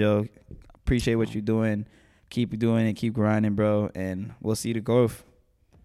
[0.75, 1.85] Appreciate what you're doing.
[2.29, 2.93] Keep doing it.
[2.93, 3.89] Keep grinding, bro.
[3.95, 5.23] And we'll see the growth.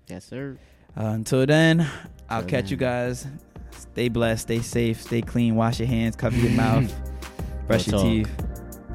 [0.09, 0.59] yes, sir.
[0.97, 1.89] Uh, until then,
[2.29, 2.71] I'll Till catch then.
[2.71, 3.27] you guys.
[3.73, 6.93] Stay blessed, stay safe, stay clean, wash your hands, cover your mouth,
[7.67, 8.07] brush your talk.
[8.07, 8.45] teeth.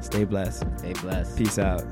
[0.00, 0.64] Stay blessed.
[0.78, 1.36] Stay blessed.
[1.36, 1.82] Peace out.